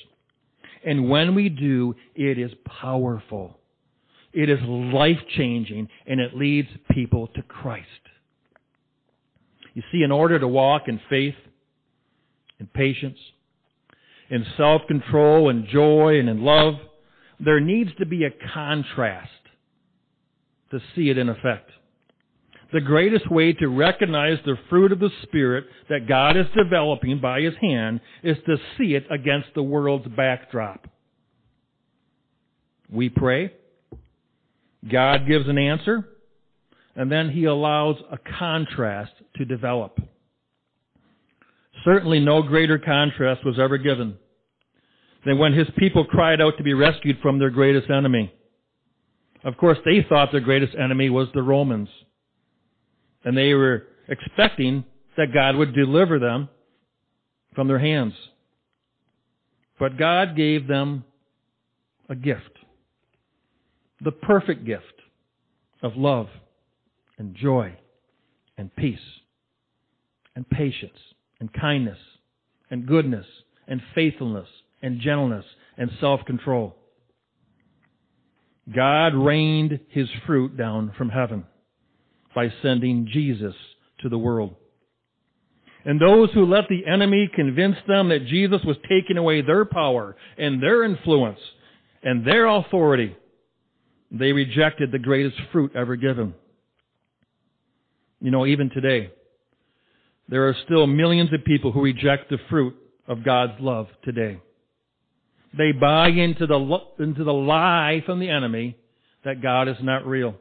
And 0.86 1.10
when 1.10 1.34
we 1.34 1.50
do, 1.50 1.96
it 2.16 2.38
is 2.38 2.52
powerful. 2.66 3.58
It 4.34 4.50
is 4.50 4.60
life 4.64 5.20
changing 5.36 5.88
and 6.06 6.20
it 6.20 6.36
leads 6.36 6.70
people 6.92 7.28
to 7.36 7.42
Christ. 7.42 7.88
You 9.74 9.82
see, 9.92 10.04
in 10.04 10.12
order 10.12 10.38
to 10.38 10.48
walk 10.48 10.84
in 10.88 11.00
faith, 11.10 11.36
in 12.60 12.68
patience, 12.68 13.18
in 14.30 14.46
self 14.58 14.84
control, 14.88 15.50
and 15.50 15.68
joy, 15.68 16.20
and 16.20 16.30
in 16.30 16.44
love, 16.44 16.76
there 17.40 17.60
needs 17.60 17.90
to 17.98 18.06
be 18.06 18.26
a 18.26 18.30
contrast 18.54 19.30
to 20.72 20.80
see 20.96 21.10
it 21.10 21.18
in 21.18 21.30
effect. 21.30 21.70
The 22.74 22.82
greatest 22.82 23.30
way 23.30 23.54
to 23.54 23.68
recognize 23.68 24.40
the 24.46 24.58
fruit 24.70 24.92
of 24.92 25.00
the 25.00 25.12
Spirit 25.22 25.66
that 25.90 26.08
God 26.08 26.36
is 26.36 26.48
developing 26.58 27.22
by 27.22 27.42
His 27.42 27.54
hand 27.62 28.02
is 28.24 28.38
to 28.48 28.58
see 28.78 28.96
it 28.96 29.06
against 29.12 29.50
the 29.54 29.62
world's 29.62 30.08
backdrop. 30.08 30.88
We 32.92 33.10
pray 33.10 33.54
God 34.90 35.28
gives 35.28 35.48
an 35.48 35.58
answer, 35.58 36.04
and 36.96 37.12
then 37.12 37.30
he 37.30 37.46
allows 37.46 37.96
a 38.12 38.18
contrast 38.40 39.14
to 39.36 39.46
develop. 39.46 40.00
Certainly 41.86 42.20
no 42.20 42.42
greater 42.42 42.78
contrast 42.78 43.46
was 43.46 43.60
ever 43.60 43.78
given 43.78 44.18
than 45.26 45.38
when 45.38 45.54
his 45.54 45.68
people 45.78 46.06
cried 46.06 46.42
out 46.42 46.58
to 46.58 46.64
be 46.64 46.74
rescued 46.74 47.18
from 47.22 47.40
their 47.40 47.50
greatest 47.50 47.90
enemy. 47.90 48.34
Of 49.44 49.58
course, 49.58 49.78
they 49.86 50.06
thought 50.08 50.32
their 50.32 50.42
greatest 50.42 50.76
enemy 50.76 51.10
was 51.10 51.28
the 51.34 51.44
Romans. 51.44 51.90
And 53.24 53.38
they 53.38 53.54
were 53.54 53.84
expecting 54.08 54.84
that 55.18 55.34
God 55.34 55.56
would 55.56 55.74
deliver 55.74 56.20
them 56.20 56.50
from 57.56 57.68
their 57.68 57.80
hands. 57.80 58.14
But 59.80 59.98
God 59.98 60.36
gave 60.36 60.68
them 60.68 61.04
a 62.10 62.16
gift 62.16 62.50
the 64.04 64.12
perfect 64.12 64.66
gift 64.66 64.84
of 65.82 65.96
love 65.96 66.28
and 67.18 67.36
joy 67.36 67.74
and 68.58 68.76
peace 68.76 69.00
and 70.36 70.50
patience 70.50 70.98
and 71.40 71.52
kindness 71.54 71.98
and 72.70 72.86
goodness 72.86 73.26
and 73.68 73.82
faithfulness 73.96 74.48
and 74.82 75.00
gentleness 75.00 75.46
and 75.78 75.90
self-control. 76.00 76.76
God 78.74 79.14
rained 79.14 79.80
his 79.90 80.08
fruit 80.26 80.58
down 80.58 80.94
from 80.98 81.10
heaven 81.10 81.46
by 82.36 82.52
sending 82.62 83.08
Jesus 83.12 83.56
to 84.02 84.10
the 84.10 84.18
world. 84.18 84.56
And 85.86 86.00
those 86.00 86.32
who 86.34 86.46
let 86.46 86.66
the 86.70 86.86
enemy 86.86 87.30
convince 87.34 87.76
them 87.88 88.10
that 88.10 88.26
Jesus 88.28 88.62
was 88.66 88.78
taking 88.90 89.18
away 89.18 89.42
their 89.42 89.66
power 89.66 90.16
and 90.38 90.64
their 90.64 90.84
influence 90.84 91.40
and 92.04 92.26
their 92.26 92.48
authority 92.48 93.16
they 94.14 94.32
rejected 94.32 94.92
the 94.92 95.00
greatest 95.00 95.36
fruit 95.52 95.72
ever 95.76 95.96
given. 95.96 96.36
You 98.22 98.30
know, 98.32 98.46
even 98.46 98.70
today, 98.70 99.12
there 100.30 100.48
are 100.48 100.56
still 100.66 100.88
millions 100.88 101.34
of 101.34 101.44
people 101.44 101.72
who 101.72 101.82
reject 101.82 102.30
the 102.30 102.38
fruit 102.50 102.76
of 103.08 103.26
God's 103.26 103.60
love 103.60 103.88
today. 104.04 104.40
They 105.58 105.72
buy 105.72 106.10
into 106.10 106.46
the, 106.46 106.80
into 107.00 107.24
the 107.24 107.34
lie 107.34 108.04
from 108.06 108.20
the 108.20 108.30
enemy 108.30 108.78
that 109.26 109.42
God 109.42 109.68
is 109.68 109.78
not 109.82 110.06
real. 110.06 110.36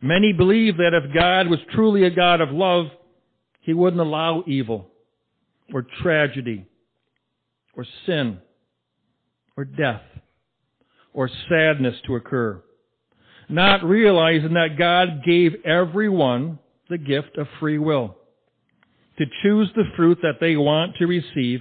Many 0.00 0.32
believe 0.32 0.76
that 0.76 0.94
if 0.94 1.12
God 1.14 1.48
was 1.48 1.58
truly 1.74 2.04
a 2.04 2.10
God 2.10 2.40
of 2.40 2.50
love, 2.50 2.86
He 3.60 3.74
wouldn't 3.74 4.00
allow 4.00 4.44
evil 4.46 4.88
or 5.72 5.86
tragedy 6.02 6.66
or 7.76 7.84
sin 8.06 8.38
or 9.56 9.64
death 9.64 10.02
or 11.12 11.28
sadness 11.48 11.96
to 12.06 12.16
occur, 12.16 12.62
not 13.48 13.82
realizing 13.82 14.54
that 14.54 14.78
God 14.78 15.24
gave 15.24 15.64
everyone 15.64 16.58
the 16.88 16.98
gift 16.98 17.36
of 17.36 17.46
free 17.58 17.78
will 17.78 18.16
to 19.18 19.24
choose 19.42 19.68
the 19.74 19.84
fruit 19.96 20.18
that 20.22 20.38
they 20.40 20.56
want 20.56 20.94
to 20.96 21.06
receive 21.06 21.60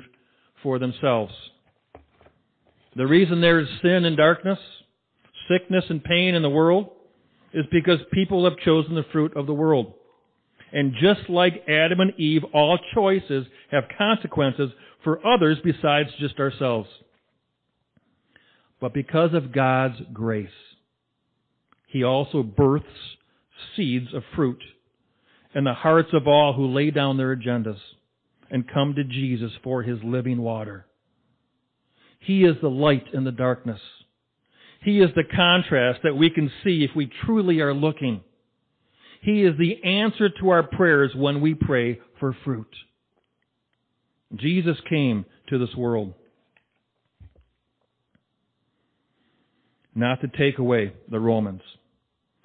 for 0.61 0.77
themselves. 0.77 1.33
The 2.95 3.07
reason 3.07 3.41
there 3.41 3.59
is 3.59 3.67
sin 3.81 4.05
and 4.05 4.15
darkness, 4.15 4.59
sickness 5.49 5.85
and 5.89 6.03
pain 6.03 6.35
in 6.35 6.43
the 6.43 6.49
world, 6.49 6.89
is 7.53 7.65
because 7.71 7.99
people 8.11 8.43
have 8.45 8.57
chosen 8.59 8.95
the 8.95 9.05
fruit 9.11 9.35
of 9.35 9.47
the 9.47 9.53
world. 9.53 9.93
And 10.71 10.93
just 11.01 11.29
like 11.29 11.63
Adam 11.67 12.01
and 12.01 12.13
Eve, 12.19 12.43
all 12.53 12.77
choices 12.93 13.45
have 13.71 13.85
consequences 13.97 14.71
for 15.03 15.25
others 15.25 15.57
besides 15.63 16.09
just 16.19 16.39
ourselves. 16.39 16.89
But 18.79 18.93
because 18.93 19.33
of 19.33 19.53
God's 19.53 19.95
grace, 20.13 20.49
He 21.87 22.03
also 22.03 22.43
births 22.43 22.85
seeds 23.75 24.13
of 24.13 24.23
fruit 24.35 24.61
in 25.55 25.63
the 25.63 25.73
hearts 25.73 26.09
of 26.13 26.27
all 26.27 26.53
who 26.53 26.67
lay 26.67 26.91
down 26.91 27.17
their 27.17 27.35
agendas 27.35 27.79
and 28.51 28.69
come 28.71 28.93
to 28.95 29.03
Jesus 29.03 29.51
for 29.63 29.83
His 29.83 29.99
living 30.03 30.41
water. 30.41 30.85
He 32.19 32.43
is 32.43 32.57
the 32.61 32.69
light 32.69 33.05
in 33.13 33.23
the 33.23 33.31
darkness. 33.31 33.79
He 34.83 34.99
is 34.99 35.09
the 35.15 35.23
contrast 35.23 36.01
that 36.03 36.15
we 36.15 36.29
can 36.29 36.51
see 36.63 36.83
if 36.83 36.95
we 36.95 37.11
truly 37.25 37.59
are 37.59 37.73
looking. 37.73 38.21
He 39.21 39.43
is 39.43 39.57
the 39.57 39.83
answer 39.83 40.29
to 40.39 40.49
our 40.49 40.63
prayers 40.63 41.11
when 41.15 41.41
we 41.41 41.53
pray 41.53 41.99
for 42.19 42.35
fruit. 42.45 42.73
Jesus 44.35 44.77
came 44.89 45.25
to 45.49 45.57
this 45.57 45.75
world 45.75 46.13
not 49.95 50.21
to 50.21 50.27
take 50.27 50.59
away 50.59 50.93
the 51.09 51.19
Romans 51.19 51.61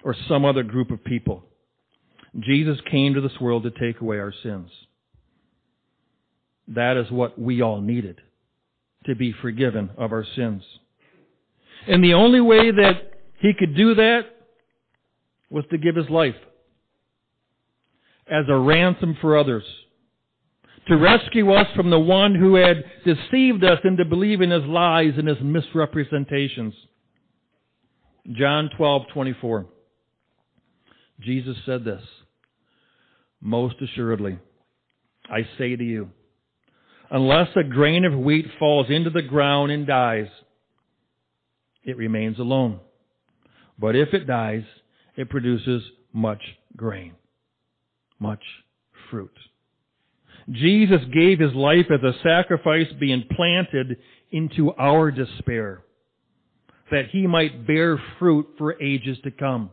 or 0.03 0.15
some 0.27 0.43
other 0.43 0.63
group 0.63 0.89
of 0.89 1.03
people. 1.03 1.43
Jesus 2.39 2.77
came 2.89 3.13
to 3.13 3.21
this 3.21 3.39
world 3.39 3.63
to 3.63 3.71
take 3.71 4.01
away 4.01 4.17
our 4.17 4.33
sins. 4.41 4.69
That 6.69 6.97
is 6.97 7.11
what 7.11 7.39
we 7.39 7.61
all 7.61 7.79
needed 7.79 8.19
to 9.05 9.15
be 9.15 9.33
forgiven 9.41 9.91
of 9.97 10.11
our 10.11 10.25
sins. 10.35 10.63
And 11.87 12.03
the 12.03 12.13
only 12.13 12.41
way 12.41 12.71
that 12.71 13.11
he 13.39 13.53
could 13.57 13.75
do 13.75 13.95
that 13.95 14.21
was 15.49 15.65
to 15.71 15.77
give 15.77 15.95
his 15.95 16.09
life 16.09 16.35
as 18.27 18.45
a 18.49 18.57
ransom 18.57 19.17
for 19.21 19.37
others. 19.37 19.63
To 20.87 20.97
rescue 20.97 21.51
us 21.53 21.67
from 21.75 21.89
the 21.89 21.99
one 21.99 22.35
who 22.35 22.55
had 22.55 22.83
deceived 23.05 23.63
us 23.63 23.79
into 23.83 24.05
believing 24.05 24.51
his 24.51 24.63
lies 24.63 25.13
and 25.17 25.27
his 25.27 25.37
misrepresentations. 25.41 26.73
John 28.31 28.69
12:24. 28.77 29.65
Jesus 31.19 31.57
said 31.65 31.85
this, 31.85 32.01
Most 33.41 33.75
assuredly, 33.81 34.39
I 35.29 35.47
say 35.57 35.75
to 35.75 35.83
you, 35.83 36.09
unless 37.11 37.49
a 37.55 37.63
grain 37.63 38.03
of 38.03 38.17
wheat 38.17 38.45
falls 38.59 38.89
into 38.89 39.09
the 39.09 39.21
ground 39.21 39.71
and 39.71 39.85
dies, 39.87 40.27
it 41.83 41.97
remains 41.97 42.39
alone. 42.39 42.79
But 43.77 43.95
if 43.95 44.13
it 44.13 44.25
dies, 44.25 44.63
it 45.15 45.29
produces 45.29 45.83
much 46.13 46.41
grain, 46.75 47.13
much 48.19 48.43
fruit. 49.09 49.31
Jesus 50.49 51.01
gave 51.13 51.39
his 51.39 51.53
life 51.53 51.85
as 51.91 52.03
a 52.03 52.17
sacrifice 52.21 52.87
being 52.99 53.23
planted 53.35 53.97
into 54.31 54.73
our 54.73 55.11
despair, 55.11 55.81
that 56.91 57.09
he 57.11 57.27
might 57.27 57.65
bear 57.65 58.01
fruit 58.19 58.47
for 58.57 58.81
ages 58.81 59.17
to 59.23 59.31
come. 59.31 59.69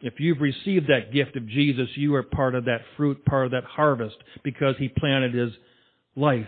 If 0.00 0.14
you've 0.20 0.40
received 0.40 0.86
that 0.88 1.12
gift 1.12 1.36
of 1.36 1.48
Jesus, 1.48 1.88
you 1.96 2.14
are 2.14 2.22
part 2.22 2.54
of 2.54 2.66
that 2.66 2.82
fruit, 2.96 3.24
part 3.24 3.46
of 3.46 3.50
that 3.50 3.64
harvest, 3.64 4.16
because 4.44 4.76
he 4.78 4.88
planted 4.88 5.34
his 5.34 5.50
life 6.14 6.46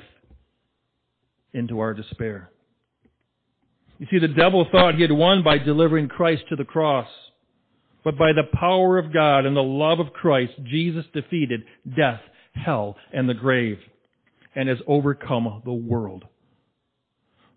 into 1.52 1.80
our 1.80 1.92
despair. 1.92 2.50
You 4.00 4.06
see, 4.10 4.18
the 4.18 4.28
devil 4.28 4.66
thought 4.72 4.94
he 4.94 5.02
had 5.02 5.12
won 5.12 5.44
by 5.44 5.58
delivering 5.58 6.08
Christ 6.08 6.44
to 6.48 6.56
the 6.56 6.64
cross. 6.64 7.06
But 8.02 8.16
by 8.16 8.32
the 8.32 8.48
power 8.58 8.96
of 8.96 9.12
God 9.12 9.44
and 9.44 9.54
the 9.54 9.60
love 9.60 10.00
of 10.00 10.14
Christ, 10.14 10.52
Jesus 10.64 11.04
defeated 11.12 11.64
death, 11.94 12.20
hell, 12.54 12.96
and 13.12 13.28
the 13.28 13.34
grave, 13.34 13.78
and 14.56 14.70
has 14.70 14.78
overcome 14.86 15.60
the 15.66 15.72
world. 15.72 16.24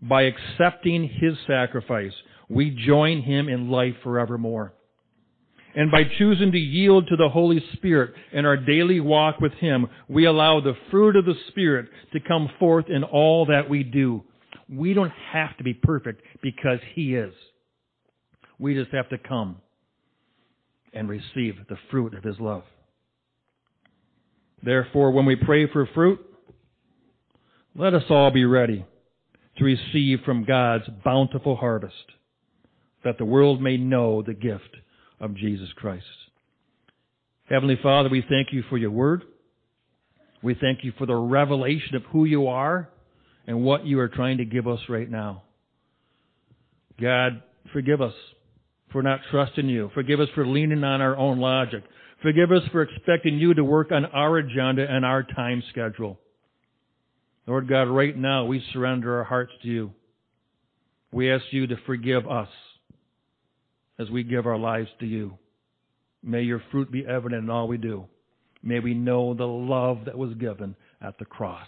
By 0.01 0.23
accepting 0.23 1.07
his 1.07 1.35
sacrifice, 1.47 2.11
we 2.49 2.71
join 2.85 3.21
him 3.21 3.47
in 3.47 3.69
life 3.69 3.95
forevermore. 4.03 4.73
And 5.75 5.89
by 5.89 6.03
choosing 6.17 6.51
to 6.51 6.59
yield 6.59 7.07
to 7.07 7.15
the 7.15 7.29
Holy 7.29 7.63
Spirit 7.71 8.13
in 8.33 8.45
our 8.45 8.57
daily 8.57 8.99
walk 8.99 9.39
with 9.39 9.53
Him, 9.53 9.87
we 10.07 10.25
allow 10.25 10.59
the 10.59 10.75
fruit 10.91 11.15
of 11.15 11.25
the 11.25 11.33
Spirit 11.47 11.89
to 12.11 12.19
come 12.19 12.47
forth 12.59 12.89
in 12.89 13.03
all 13.03 13.47
that 13.47 13.67
we 13.67 13.81
do. 13.81 14.23
We 14.69 14.93
don't 14.93 15.11
have 15.31 15.55
to 15.57 15.63
be 15.63 15.73
perfect 15.73 16.21
because 16.41 16.79
He 16.93 17.15
is. 17.15 17.33
We 18.59 18.75
just 18.75 18.91
have 18.91 19.09
to 19.09 19.17
come 19.17 19.57
and 20.93 21.09
receive 21.09 21.55
the 21.67 21.77
fruit 21.89 22.13
of 22.13 22.23
His 22.23 22.39
love. 22.39 22.63
Therefore, 24.63 25.11
when 25.11 25.25
we 25.25 25.35
pray 25.35 25.67
for 25.71 25.87
fruit, 25.93 26.19
let 27.75 27.93
us 27.93 28.03
all 28.09 28.31
be 28.31 28.45
ready 28.45 28.85
to 29.57 29.63
receive 29.63 30.19
from 30.25 30.45
God's 30.45 30.85
bountiful 31.03 31.55
harvest, 31.55 31.93
that 33.03 33.17
the 33.17 33.25
world 33.25 33.61
may 33.61 33.77
know 33.77 34.21
the 34.21 34.33
gift 34.33 34.77
of 35.19 35.35
Jesus 35.35 35.69
Christ. 35.75 36.05
Heavenly 37.49 37.77
Father, 37.81 38.09
we 38.09 38.23
thank 38.27 38.53
you 38.53 38.63
for 38.69 38.77
your 38.77 38.91
word. 38.91 39.23
We 40.41 40.55
thank 40.55 40.83
you 40.83 40.93
for 40.97 41.05
the 41.05 41.15
revelation 41.15 41.95
of 41.95 42.03
who 42.11 42.25
you 42.25 42.47
are 42.47 42.89
and 43.47 43.63
what 43.63 43.85
you 43.85 43.99
are 43.99 44.09
trying 44.09 44.37
to 44.37 44.45
give 44.45 44.67
us 44.67 44.79
right 44.89 45.09
now. 45.09 45.43
God, 46.99 47.41
forgive 47.71 48.01
us 48.01 48.13
for 48.91 49.01
not 49.01 49.19
trusting 49.31 49.67
you. 49.67 49.89
Forgive 49.93 50.19
us 50.19 50.29
for 50.35 50.45
leaning 50.45 50.83
on 50.83 51.01
our 51.01 51.17
own 51.17 51.39
logic. 51.39 51.83
Forgive 52.21 52.51
us 52.51 52.61
for 52.71 52.83
expecting 52.83 53.37
you 53.37 53.53
to 53.53 53.63
work 53.63 53.91
on 53.91 54.05
our 54.05 54.37
agenda 54.37 54.85
and 54.89 55.03
our 55.03 55.23
time 55.23 55.61
schedule. 55.69 56.19
Lord 57.45 57.67
God, 57.67 57.89
right 57.89 58.17
now 58.17 58.45
we 58.45 58.63
surrender 58.71 59.17
our 59.17 59.23
hearts 59.25 59.51
to 59.63 59.67
you. 59.67 59.91
We 61.11 61.31
ask 61.31 61.43
you 61.51 61.67
to 61.67 61.75
forgive 61.85 62.27
us 62.27 62.47
as 63.99 64.09
we 64.09 64.23
give 64.23 64.45
our 64.45 64.57
lives 64.57 64.89
to 64.99 65.05
you. 65.05 65.37
May 66.23 66.43
your 66.43 66.61
fruit 66.71 66.91
be 66.91 67.05
evident 67.05 67.43
in 67.43 67.49
all 67.49 67.67
we 67.67 67.77
do. 67.77 68.05
May 68.63 68.79
we 68.79 68.93
know 68.93 69.33
the 69.33 69.45
love 69.45 70.05
that 70.05 70.17
was 70.17 70.33
given 70.35 70.75
at 71.01 71.19
the 71.19 71.25
cross. 71.25 71.67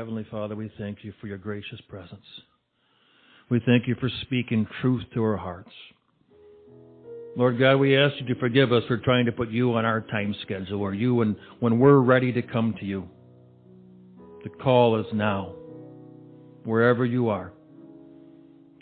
Heavenly 0.00 0.24
Father, 0.30 0.56
we 0.56 0.72
thank 0.78 1.04
you 1.04 1.12
for 1.20 1.26
your 1.26 1.36
gracious 1.36 1.78
presence. 1.86 2.24
We 3.50 3.60
thank 3.66 3.86
you 3.86 3.94
for 4.00 4.08
speaking 4.22 4.66
truth 4.80 5.02
to 5.12 5.22
our 5.22 5.36
hearts. 5.36 5.72
Lord 7.36 7.58
God, 7.58 7.76
we 7.76 7.98
ask 7.98 8.14
you 8.18 8.26
to 8.32 8.40
forgive 8.40 8.72
us 8.72 8.82
for 8.88 8.96
trying 8.96 9.26
to 9.26 9.32
put 9.32 9.50
you 9.50 9.74
on 9.74 9.84
our 9.84 10.00
time 10.00 10.34
schedule 10.40 10.80
or 10.80 10.94
you 10.94 11.16
when, 11.16 11.36
when 11.58 11.78
we're 11.78 11.98
ready 11.98 12.32
to 12.32 12.40
come 12.40 12.74
to 12.80 12.86
you. 12.86 13.10
The 14.42 14.48
call 14.48 14.98
is 14.98 15.06
now, 15.12 15.52
wherever 16.64 17.04
you 17.04 17.28
are, 17.28 17.52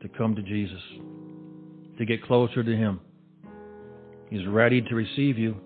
to 0.03 0.09
come 0.11 0.37
to 0.37 0.43
Jesus, 0.43 0.83
to 1.99 2.07
get 2.07 2.23
closer 2.23 2.63
to 2.63 2.77
Him. 2.77 3.01
He's 4.31 4.47
ready 4.47 4.83
to 4.83 4.95
receive 4.95 5.37
you. 5.37 5.57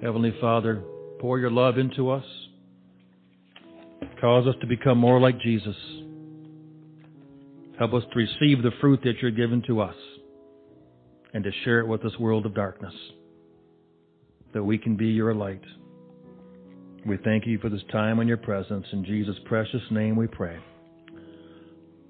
Heavenly 0.00 0.36
Father, 0.40 0.84
pour 1.18 1.40
your 1.40 1.50
love 1.50 1.78
into 1.78 2.10
us. 2.10 2.24
Cause 4.20 4.46
us 4.46 4.54
to 4.60 4.66
become 4.66 4.98
more 4.98 5.18
like 5.18 5.40
Jesus. 5.40 5.76
Help 7.78 7.94
us 7.94 8.02
to 8.12 8.18
receive 8.18 8.62
the 8.62 8.72
fruit 8.80 9.00
that 9.04 9.14
you're 9.22 9.30
given 9.30 9.62
to 9.66 9.80
us 9.80 9.96
and 11.32 11.42
to 11.42 11.50
share 11.64 11.80
it 11.80 11.86
with 11.86 12.02
this 12.02 12.16
world 12.18 12.44
of 12.44 12.54
darkness, 12.54 12.94
that 14.52 14.62
we 14.62 14.76
can 14.76 14.96
be 14.96 15.06
your 15.06 15.34
light. 15.34 15.62
We 17.06 17.16
thank 17.24 17.46
you 17.46 17.58
for 17.58 17.70
this 17.70 17.80
time 17.90 18.18
and 18.18 18.28
your 18.28 18.36
presence. 18.36 18.86
In 18.92 19.04
Jesus' 19.04 19.36
precious 19.46 19.82
name 19.90 20.16
we 20.16 20.26
pray. 20.26 20.58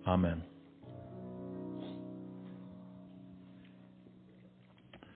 Amen. 0.06 0.42